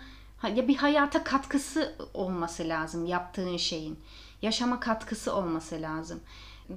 [0.55, 3.99] ya bir hayata katkısı olması lazım yaptığın şeyin.
[4.41, 6.19] Yaşama katkısı olması lazım.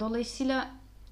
[0.01, 0.71] Dolayısıyla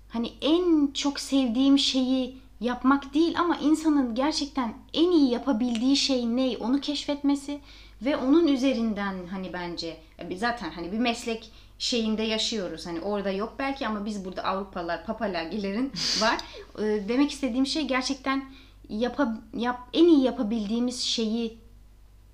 [0.09, 6.57] hani en çok sevdiğim şeyi yapmak değil ama insanın gerçekten en iyi yapabildiği şey ne
[6.57, 7.61] onu keşfetmesi
[8.03, 12.87] ve onun üzerinden hani bence e, zaten hani bir meslek şeyinde yaşıyoruz.
[12.87, 16.39] Hani orada yok belki ama biz burada Avrupalılar, Papalagilerin var.
[16.79, 18.45] E, Demek istediğim şey gerçekten
[18.89, 21.59] yapa, yap, en iyi yapabildiğimiz şeyi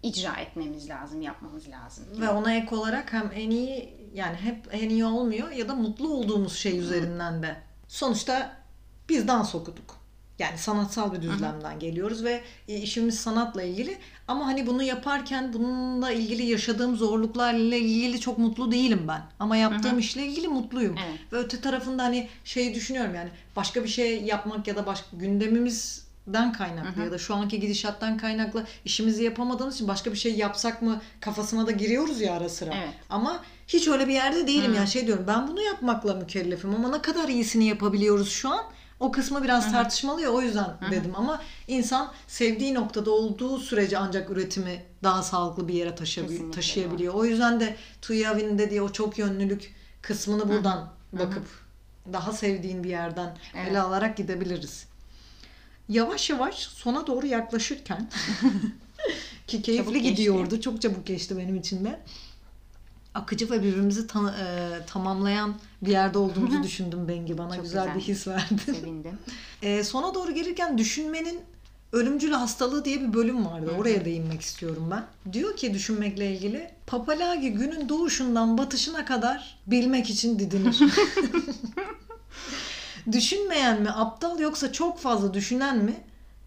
[0.02, 2.04] icra etmemiz lazım, yapmamız lazım.
[2.20, 6.08] Ve ona ek olarak hem en iyi yani hep en iyi olmuyor ya da mutlu
[6.08, 7.56] olduğumuz şey üzerinden de.
[7.88, 8.56] Sonuçta
[9.08, 10.01] biz dans okuduk.
[10.42, 13.98] Yani sanatsal bir düzlemden geliyoruz ve e, işimiz sanatla ilgili.
[14.28, 19.22] Ama hani bunu yaparken bununla ilgili yaşadığım zorluklarla ilgili çok mutlu değilim ben.
[19.38, 20.96] Ama yaptığım işle ilgili mutluyum.
[21.06, 21.32] Evet.
[21.32, 26.52] Ve öte tarafında hani şey düşünüyorum yani başka bir şey yapmak ya da başka gündemimizden
[26.52, 31.00] kaynaklı ya da şu anki gidişattan kaynaklı işimizi yapamadığımız için başka bir şey yapsak mı
[31.20, 32.70] kafasına da giriyoruz ya ara sıra.
[32.74, 32.94] Evet.
[33.10, 37.02] Ama hiç öyle bir yerde değilim ya şey diyorum ben bunu yapmakla mükellefim ama ne
[37.02, 38.62] kadar iyisini yapabiliyoruz şu an
[39.02, 44.30] o kısmı biraz tartışmalı ya o yüzden dedim ama insan sevdiği noktada olduğu sürece ancak
[44.30, 47.14] üretimi daha sağlıklı bir yere taşıyabil- Kesinlikle taşıyabiliyor.
[47.14, 51.46] O yüzden de Tuyavi'nin dediği o çok yönlülük kısmını buradan bakıp
[52.12, 53.68] daha sevdiğin bir yerden Evet.
[53.68, 54.86] ele alarak gidebiliriz.
[55.88, 58.10] Yavaş yavaş sona doğru yaklaşırken
[59.46, 60.10] ki keyifli Çabuk geçti.
[60.10, 60.60] gidiyordu.
[60.60, 62.00] Çok çabuk geçti benim için de.
[63.14, 67.38] Akıcı ve birbirimizi tan- e, tamamlayan bir yerde olduğumuzu düşündüm Bengi.
[67.38, 67.96] Bana Çok güzel, güzel.
[67.96, 68.60] bir his verdi.
[68.66, 69.18] Sevindim.
[69.62, 71.40] E, sona doğru gelirken düşünmenin
[71.92, 73.70] ölümcül hastalığı diye bir bölüm vardı.
[73.78, 75.32] Oraya değinmek istiyorum ben.
[75.32, 80.78] Diyor ki düşünmekle ilgili Papalagi günün doğuşundan batışına kadar bilmek için didinir.
[83.12, 85.94] Düşünmeyen mi aptal yoksa çok fazla düşünen mi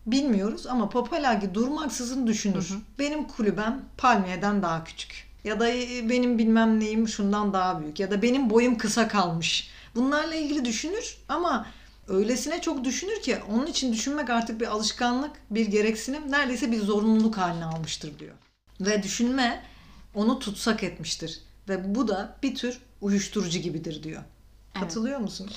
[0.05, 2.73] bilmiyoruz ama Papalagi durmaksızın düşünür.
[2.99, 5.24] Benim kulübem palmiyeden daha küçük.
[5.45, 7.99] Ya da e, benim bilmem neyim şundan daha büyük.
[7.99, 9.69] Ya da benim boyum kısa kalmış.
[9.95, 11.67] Bunlarla ilgili düşünür ama
[12.07, 17.37] öylesine çok düşünür ki onun için düşünmek artık bir alışkanlık, bir gereksinim, neredeyse bir zorunluluk
[17.37, 18.33] haline almıştır diyor.
[18.81, 19.63] Ve düşünme
[20.15, 21.41] onu tutsak etmiştir.
[21.69, 24.23] Ve bu da bir tür uyuşturucu gibidir diyor.
[24.73, 25.51] Katılıyor musun?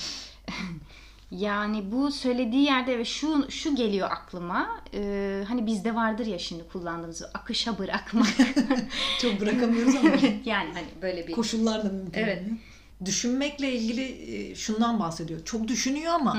[1.31, 4.69] Yani bu söylediği yerde ve şu şu geliyor aklıma.
[4.95, 8.29] Ee, hani bizde vardır ya şimdi kullandığımız akışa bırakmak.
[9.21, 10.09] Çok bırakamıyoruz ama
[10.45, 12.21] yani hani böyle bir koşullar da mümkün.
[12.21, 12.39] Evet.
[12.39, 12.57] olmuyor.
[13.05, 15.45] Düşünmekle ilgili e, şundan bahsediyor.
[15.45, 16.37] Çok düşünüyor ama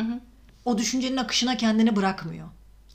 [0.66, 2.48] o düşüncenin akışına kendini bırakmıyor.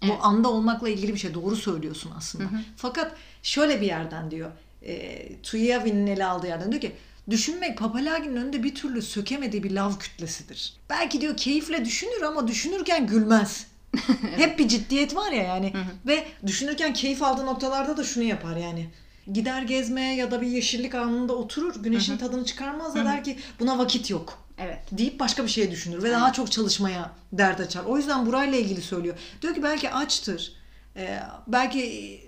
[0.03, 0.19] Bu Evet.
[0.23, 1.35] anda olmakla ilgili bir şey.
[1.35, 2.45] Doğru söylüyorsun aslında.
[2.77, 4.51] Fakat şöyle bir yerden diyor.
[4.83, 6.93] E, Tuyavi'nin ele aldığı yerden diyor ki
[7.31, 10.77] düşünmek Papalagi'nin önünde bir türlü sökemediği bir lav kütlesidir.
[10.91, 13.67] Belki diyor keyifle düşünür ama düşünürken gülmez.
[14.37, 15.73] Hep bir ciddiyet var ya yani.
[16.07, 18.91] Ve düşünürken keyif aldığı noktalarda da şunu yapar yani.
[19.33, 21.83] Gider gezmeye ya da bir yeşillik anında oturur.
[21.83, 24.79] Güneşin tadını çıkarmaz da der ki buna vakit yok evet.
[24.93, 27.85] deyip başka bir şey düşünür ve daha çok çalışmaya dert açar.
[27.85, 29.17] O yüzden burayla ilgili söylüyor.
[29.43, 30.53] Diyor ki belki açtır.
[30.97, 32.21] Ee, belki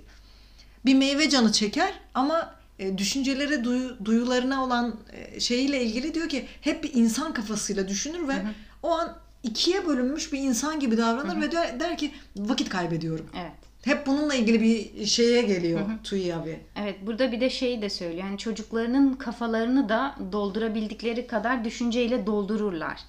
[0.85, 6.47] bir meyve canı çeker ama e, düşüncelere, duyu- duyularına olan e, şeyiyle ilgili diyor ki
[6.61, 8.35] hep bir insan kafasıyla düşünür ve
[8.83, 13.27] o an ikiye bölünmüş bir insan gibi davranır ve der, der ki vakit kaybediyorum.
[13.41, 13.53] Evet.
[13.85, 16.61] Hep bununla ilgili bir şeye geliyor Tuyi abi.
[16.77, 18.24] Evet burada bir de şeyi de söylüyor.
[18.24, 23.01] Yani çocuklarının kafalarını da doldurabildikleri kadar düşünceyle doldururlar.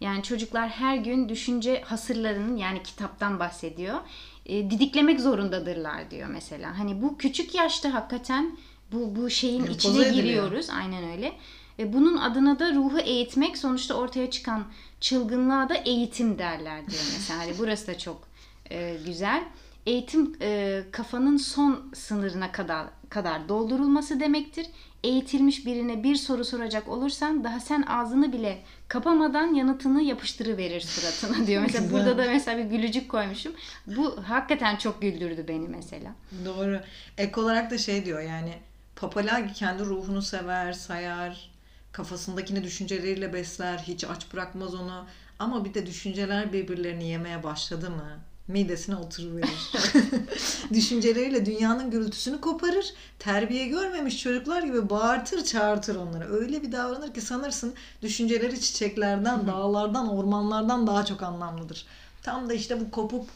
[0.00, 4.00] Yani çocuklar her gün düşünce hasırlarının yani kitaptan bahsediyor.
[4.46, 6.78] e, didiklemek zorundadırlar diyor mesela.
[6.78, 8.56] Hani bu küçük yaşta hakikaten
[8.94, 10.14] bu bu şeyin Empoze içine ediliyor.
[10.14, 10.70] giriyoruz.
[10.70, 11.32] Aynen öyle.
[11.78, 14.64] E, bunun adına da ruhu eğitmek sonuçta ortaya çıkan
[15.00, 17.40] çılgınlığa da eğitim derler diyor mesela.
[17.40, 18.28] Hani burası da çok
[18.70, 19.44] e, güzel.
[19.86, 24.66] Eğitim e, kafanın son sınırına kadar kadar doldurulması demektir.
[25.04, 31.62] Eğitilmiş birine bir soru soracak olursan daha sen ağzını bile kapamadan yanıtını yapıştırıverir suratına diyor.
[31.66, 33.52] Mesela burada da mesela bir gülücük koymuşum.
[33.86, 36.14] Bu hakikaten çok güldürdü beni mesela.
[36.44, 36.80] Doğru.
[37.18, 38.52] Ek olarak da şey diyor yani
[38.96, 41.50] Papalagi kendi ruhunu sever, sayar,
[41.92, 45.04] kafasındakini düşünceleriyle besler, hiç aç bırakmaz onu.
[45.38, 48.18] Ama bir de düşünceler birbirlerini yemeye başladı mı
[48.48, 49.72] midesine oturuverir.
[50.72, 52.94] Düşünceleriyle dünyanın gürültüsünü koparır.
[53.18, 56.34] Terbiye görmemiş çocuklar gibi bağırtır çağırtır onları.
[56.34, 61.86] Öyle bir davranır ki sanırsın düşünceleri çiçeklerden, dağlardan, ormanlardan daha çok anlamlıdır.
[62.22, 63.26] Tam da işte bu kopup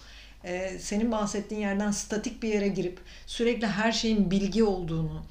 [0.44, 5.22] e, senin bahsettiğin yerden statik bir yere girip sürekli her şeyin bilgi olduğunu,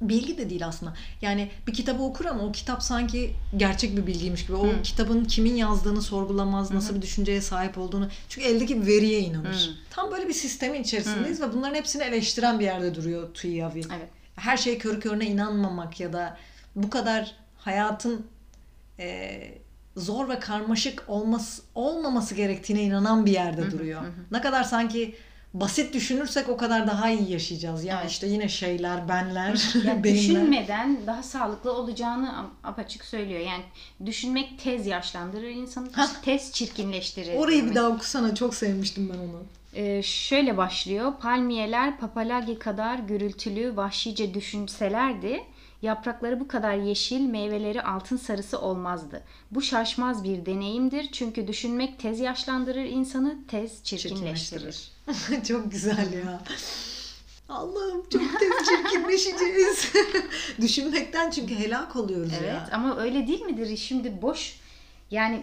[0.00, 0.94] bilgi de değil aslında.
[1.22, 4.56] Yani bir kitabı okur ama o kitap sanki gerçek bir bilgiymiş gibi.
[4.56, 4.82] O Hı.
[4.82, 8.08] kitabın kimin yazdığını sorgulamaz, nasıl bir düşünceye sahip olduğunu.
[8.28, 9.68] Çünkü eldeki veriye inanır.
[9.68, 9.90] Hı.
[9.90, 13.78] Tam böyle bir sistemin içerisindeyiz ve bunların hepsini eleştiren bir yerde duruyor Tuyavi.
[13.78, 14.08] Evet.
[14.36, 16.36] Her şey körü körüne inanmamak ya da
[16.76, 18.26] bu kadar hayatın
[18.98, 19.40] e,
[19.96, 24.02] zor ve karmaşık olması, olmaması gerektiğine inanan bir yerde duruyor.
[24.30, 25.16] Ne kadar sanki
[25.54, 27.84] basit düşünürsek o kadar daha iyi yaşayacağız.
[27.84, 28.10] Ya Evet.
[28.10, 30.20] işte yine şeyler, benler, Yani benimler.
[30.22, 33.40] düşünmeden daha sağlıklı olacağını ap- apaçık söylüyor.
[33.40, 33.62] Yani
[34.06, 35.88] düşünmek tez yaşlandırır insanı,
[36.24, 37.34] tez çirkinleştirir.
[37.36, 38.34] Orayı bir diyor daha okusana.
[38.34, 39.42] Çok sevmiştim ben onu.
[39.74, 41.12] Ee, şöyle başlıyor.
[41.20, 45.40] Palmiyeler papalagi kadar gürültülü, vahşice düşünselerdi,
[45.82, 49.22] yaprakları bu kadar yeşil, meyveleri altın sarısı olmazdı.
[49.50, 54.90] Bu şaşmaz bir deneyimdir çünkü düşünmek tez yaşlandırır insanı, tez çirkinleştirir.
[55.48, 56.40] çok güzel ya.
[57.48, 59.92] Allah'ım çok tez çirkinleşeceğiz.
[60.60, 62.68] Düşünmekten çünkü helak oluyoruz Evet ya.
[62.72, 63.76] ama öyle değil midir?
[63.76, 64.56] Şimdi boş
[65.10, 65.42] yani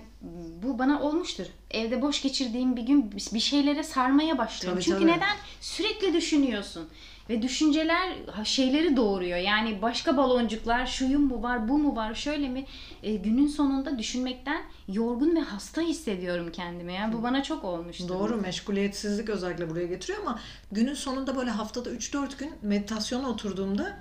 [0.64, 1.46] bu bana olmuştur.
[1.72, 4.80] Evde boş geçirdiğim bir gün bir şeylere sarmaya başlıyorum.
[4.82, 5.18] Tabii, Çünkü tabii.
[5.18, 5.36] neden?
[5.62, 6.88] Sürekli düşünüyorsun.
[7.30, 8.14] Ve düşünceler
[8.44, 9.38] şeyleri doğuruyor.
[9.38, 12.66] Yani başka baloncuklar, şuyum mu var, bu mu var, şöyle mi?
[13.04, 16.94] E, günün sonunda düşünmekten yorgun ve hasta hissediyorum kendimi.
[16.94, 18.10] Yani bu bana çok olmuştu.
[18.10, 20.40] Doğru meşguliyetsizlik özellikle buraya getiriyor ama
[20.72, 24.00] günün sonunda böyle haftada 3-4 gün meditasyona oturduğumda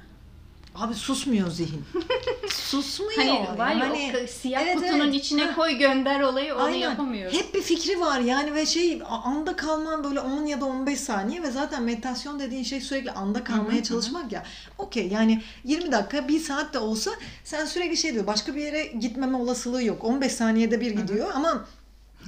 [0.74, 1.84] abi susmuyor zihin.
[2.70, 3.18] susmuyor.
[3.18, 5.14] Hani var ya Yani- o siyah Evet, kutunun evet.
[5.14, 6.78] içine koy gönder olayı onu Aynen.
[6.78, 7.38] yapamıyoruz.
[7.38, 11.42] Hep bir fikri var yani ve şey anda kalman böyle 10 ya da 15 saniye
[11.42, 14.42] ve zaten meditasyon dediğin şey sürekli anda kalmaya çalışmak ya.
[14.78, 17.10] Okey yani 20 dakika 1 saat de olsa
[17.44, 20.04] sen sürekli şey diyor başka bir yere gitmeme olasılığı yok.
[20.04, 21.66] 15 saniyede bir gidiyor ama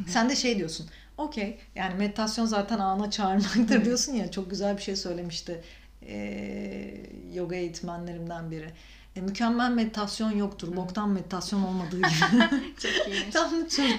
[0.09, 0.86] sen de şey diyorsun.
[1.18, 5.62] Okey yani meditasyon zaten ana çağırmaktır diyorsun ya çok güzel bir şey söylemişti
[6.09, 6.95] ee,
[7.34, 8.70] yoga eğitmenlerimden biri.
[9.19, 10.77] E, mükemmel meditasyon yoktur.
[10.77, 12.09] Boktan meditasyon olmadığı gibi.
[12.83, 13.35] Çok iyiymiş.
[13.35, 13.51] Tam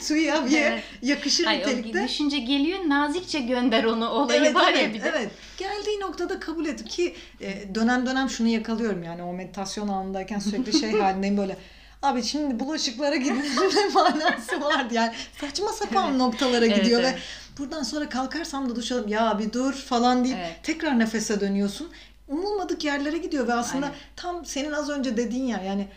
[0.07, 0.83] Tuyavi'ye Evet.
[1.01, 2.03] yakışır Hayır, nitelikte.
[2.03, 5.07] düşünce geliyor nazikçe gönder onu olayı Evet, var ya evet, bir de.
[5.09, 5.31] evet.
[5.57, 10.79] Geldiği noktada kabul et ki e, dönem dönem şunu yakalıyorum yani o meditasyon anındayken sürekli
[10.79, 11.57] şey halindeyim böyle
[12.01, 13.43] Abi şimdi bulaşıklara gidin
[13.75, 15.11] ne manası vardı yani
[15.41, 17.15] saçma sapan noktalara Evet, gidiyor evet.
[17.15, 17.19] ve
[17.57, 20.55] buradan sonra kalkarsam da duş alıp ya bir dur falan deyip Evet.
[20.63, 21.89] tekrar nefese dönüyorsun.
[22.29, 23.97] Umulmadık yerlere gidiyor ve aslında Aynen.
[24.15, 25.87] tam senin az önce dediğin yer yani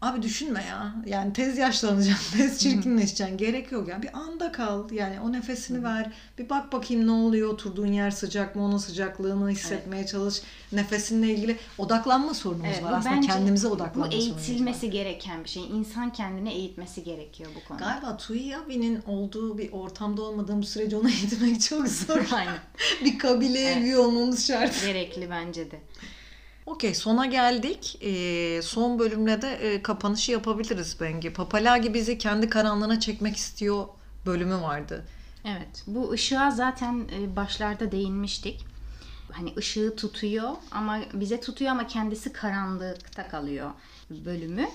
[0.00, 0.94] Abi düşünme ya.
[1.06, 3.36] Yani tez yaşlanacaksın, tez çirkinleşeceksin.
[3.38, 4.02] Gerek yok ya.
[4.02, 4.90] Bir anda kal.
[4.90, 6.12] Yani o nefesini ver.
[6.38, 7.48] Bir bak bakayım ne oluyor.
[7.52, 8.64] Oturduğun yer sıcak mı?
[8.64, 10.42] Onun sıcaklığını hissetmeye çalış.
[10.72, 12.92] Nefesinle ilgili odaklanma sorunumuz Evet, var.
[12.92, 14.38] bu Aslında kendimize Bu odaklanma sorunumuz var.
[14.38, 15.62] eğitilmesi gereken bir şey.
[15.66, 17.84] İnsan kendine eğitmesi gerekiyor bu konuda.
[17.84, 22.20] Galiba Tuyavi'nin olduğu bir ortamda olmadığımız sürece onu eğitmek çok zor.
[22.32, 22.58] Aynen.
[23.04, 23.82] bir kabileye Evet.
[23.82, 24.84] üye olmamız şart.
[24.86, 25.80] Gerekli bence de.
[26.70, 27.98] Okey sona geldik.
[28.02, 31.32] Ee, son bölümle de e, kapanışı yapabiliriz Bengi.
[31.32, 33.86] Papalagi bizi kendi karanlığına çekmek istiyor
[34.26, 35.04] bölümü vardı.
[35.44, 35.84] Evet.
[35.86, 38.64] Bu ışığa zaten e, başlarda değinmiştik.
[39.32, 43.70] Hani ışığı tutuyor ama bize tutuyor ama kendisi karanlıkta kalıyor
[44.10, 44.68] bölümü.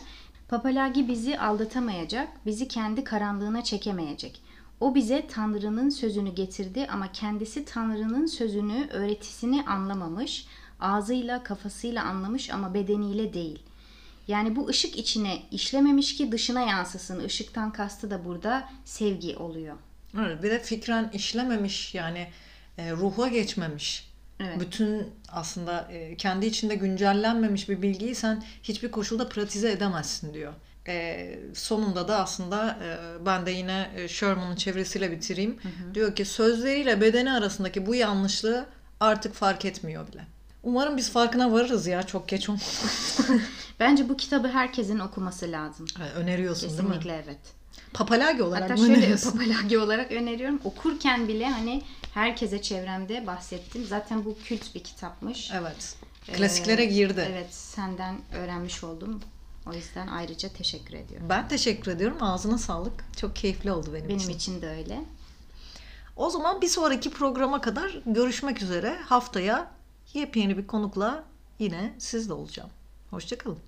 [0.50, 4.42] Papalagi bizi aldatamayacak, bizi kendi karanlığına çekemeyecek.
[4.80, 10.48] O bize Tanrı'nın sözünü getirdi ama kendisi Tanrı'nın sözünü, öğretisini anlamamış.
[10.80, 13.60] Ağzıyla, kafasıyla anlamış ama bedeniyle değil.
[14.28, 17.26] Yani bu ışık içine işlememiş ki dışına yansısın.
[17.26, 19.76] Işıktan kastı da burada sevgi oluyor.
[20.20, 22.28] Evet, bir de fikren işlememiş yani
[22.78, 24.12] e, ruha geçmemiş.
[24.40, 24.60] Evet.
[24.60, 30.54] Bütün aslında e, kendi içinde güncellenmemiş bir bilgiyi sen hiçbir koşulda pratize edemezsin diyor.
[30.88, 35.58] E, sonunda da aslında e, ben de yine e, Sherman'ın çevresiyle bitireyim.
[35.94, 38.66] Diyor ki sözleriyle bedeni arasındaki bu yanlışlığı
[39.00, 40.35] artık fark etmiyor bile.
[40.66, 42.66] Umarım biz farkına varırız ya çok geç olmadan.
[43.80, 45.86] Bence bu kitabı herkesin okuması lazım.
[46.16, 46.88] Öneriyorsun değil mi?
[46.88, 47.40] Kesinlikle evet.
[47.94, 50.60] papalagi olarak Hatta şöyle papalagi olarak öneriyorum.
[50.64, 53.86] Okurken bile hani herkese çevremde bahsettim.
[53.86, 55.52] Zaten bu kült bir kitapmış.
[55.54, 55.96] Evet.
[56.34, 57.28] Klasiklere Ee, girdi.
[57.32, 59.22] Evet, senden öğrenmiş oldum.
[59.70, 61.30] O yüzden ayrıca teşekkür ediyorum.
[61.30, 62.18] Ben teşekkür ediyorum.
[62.22, 63.06] Ağzına sağlık.
[63.18, 64.30] Çok keyifli oldu benim, Benim için.
[64.30, 65.02] için de öyle.
[66.16, 68.98] O zaman bir sonraki programa kadar görüşmek üzere.
[69.06, 69.75] Haftaya
[70.16, 71.24] yepyeni bir konukla
[71.60, 72.70] yine sizle olacağım.
[73.10, 73.60] Hoşçakalın.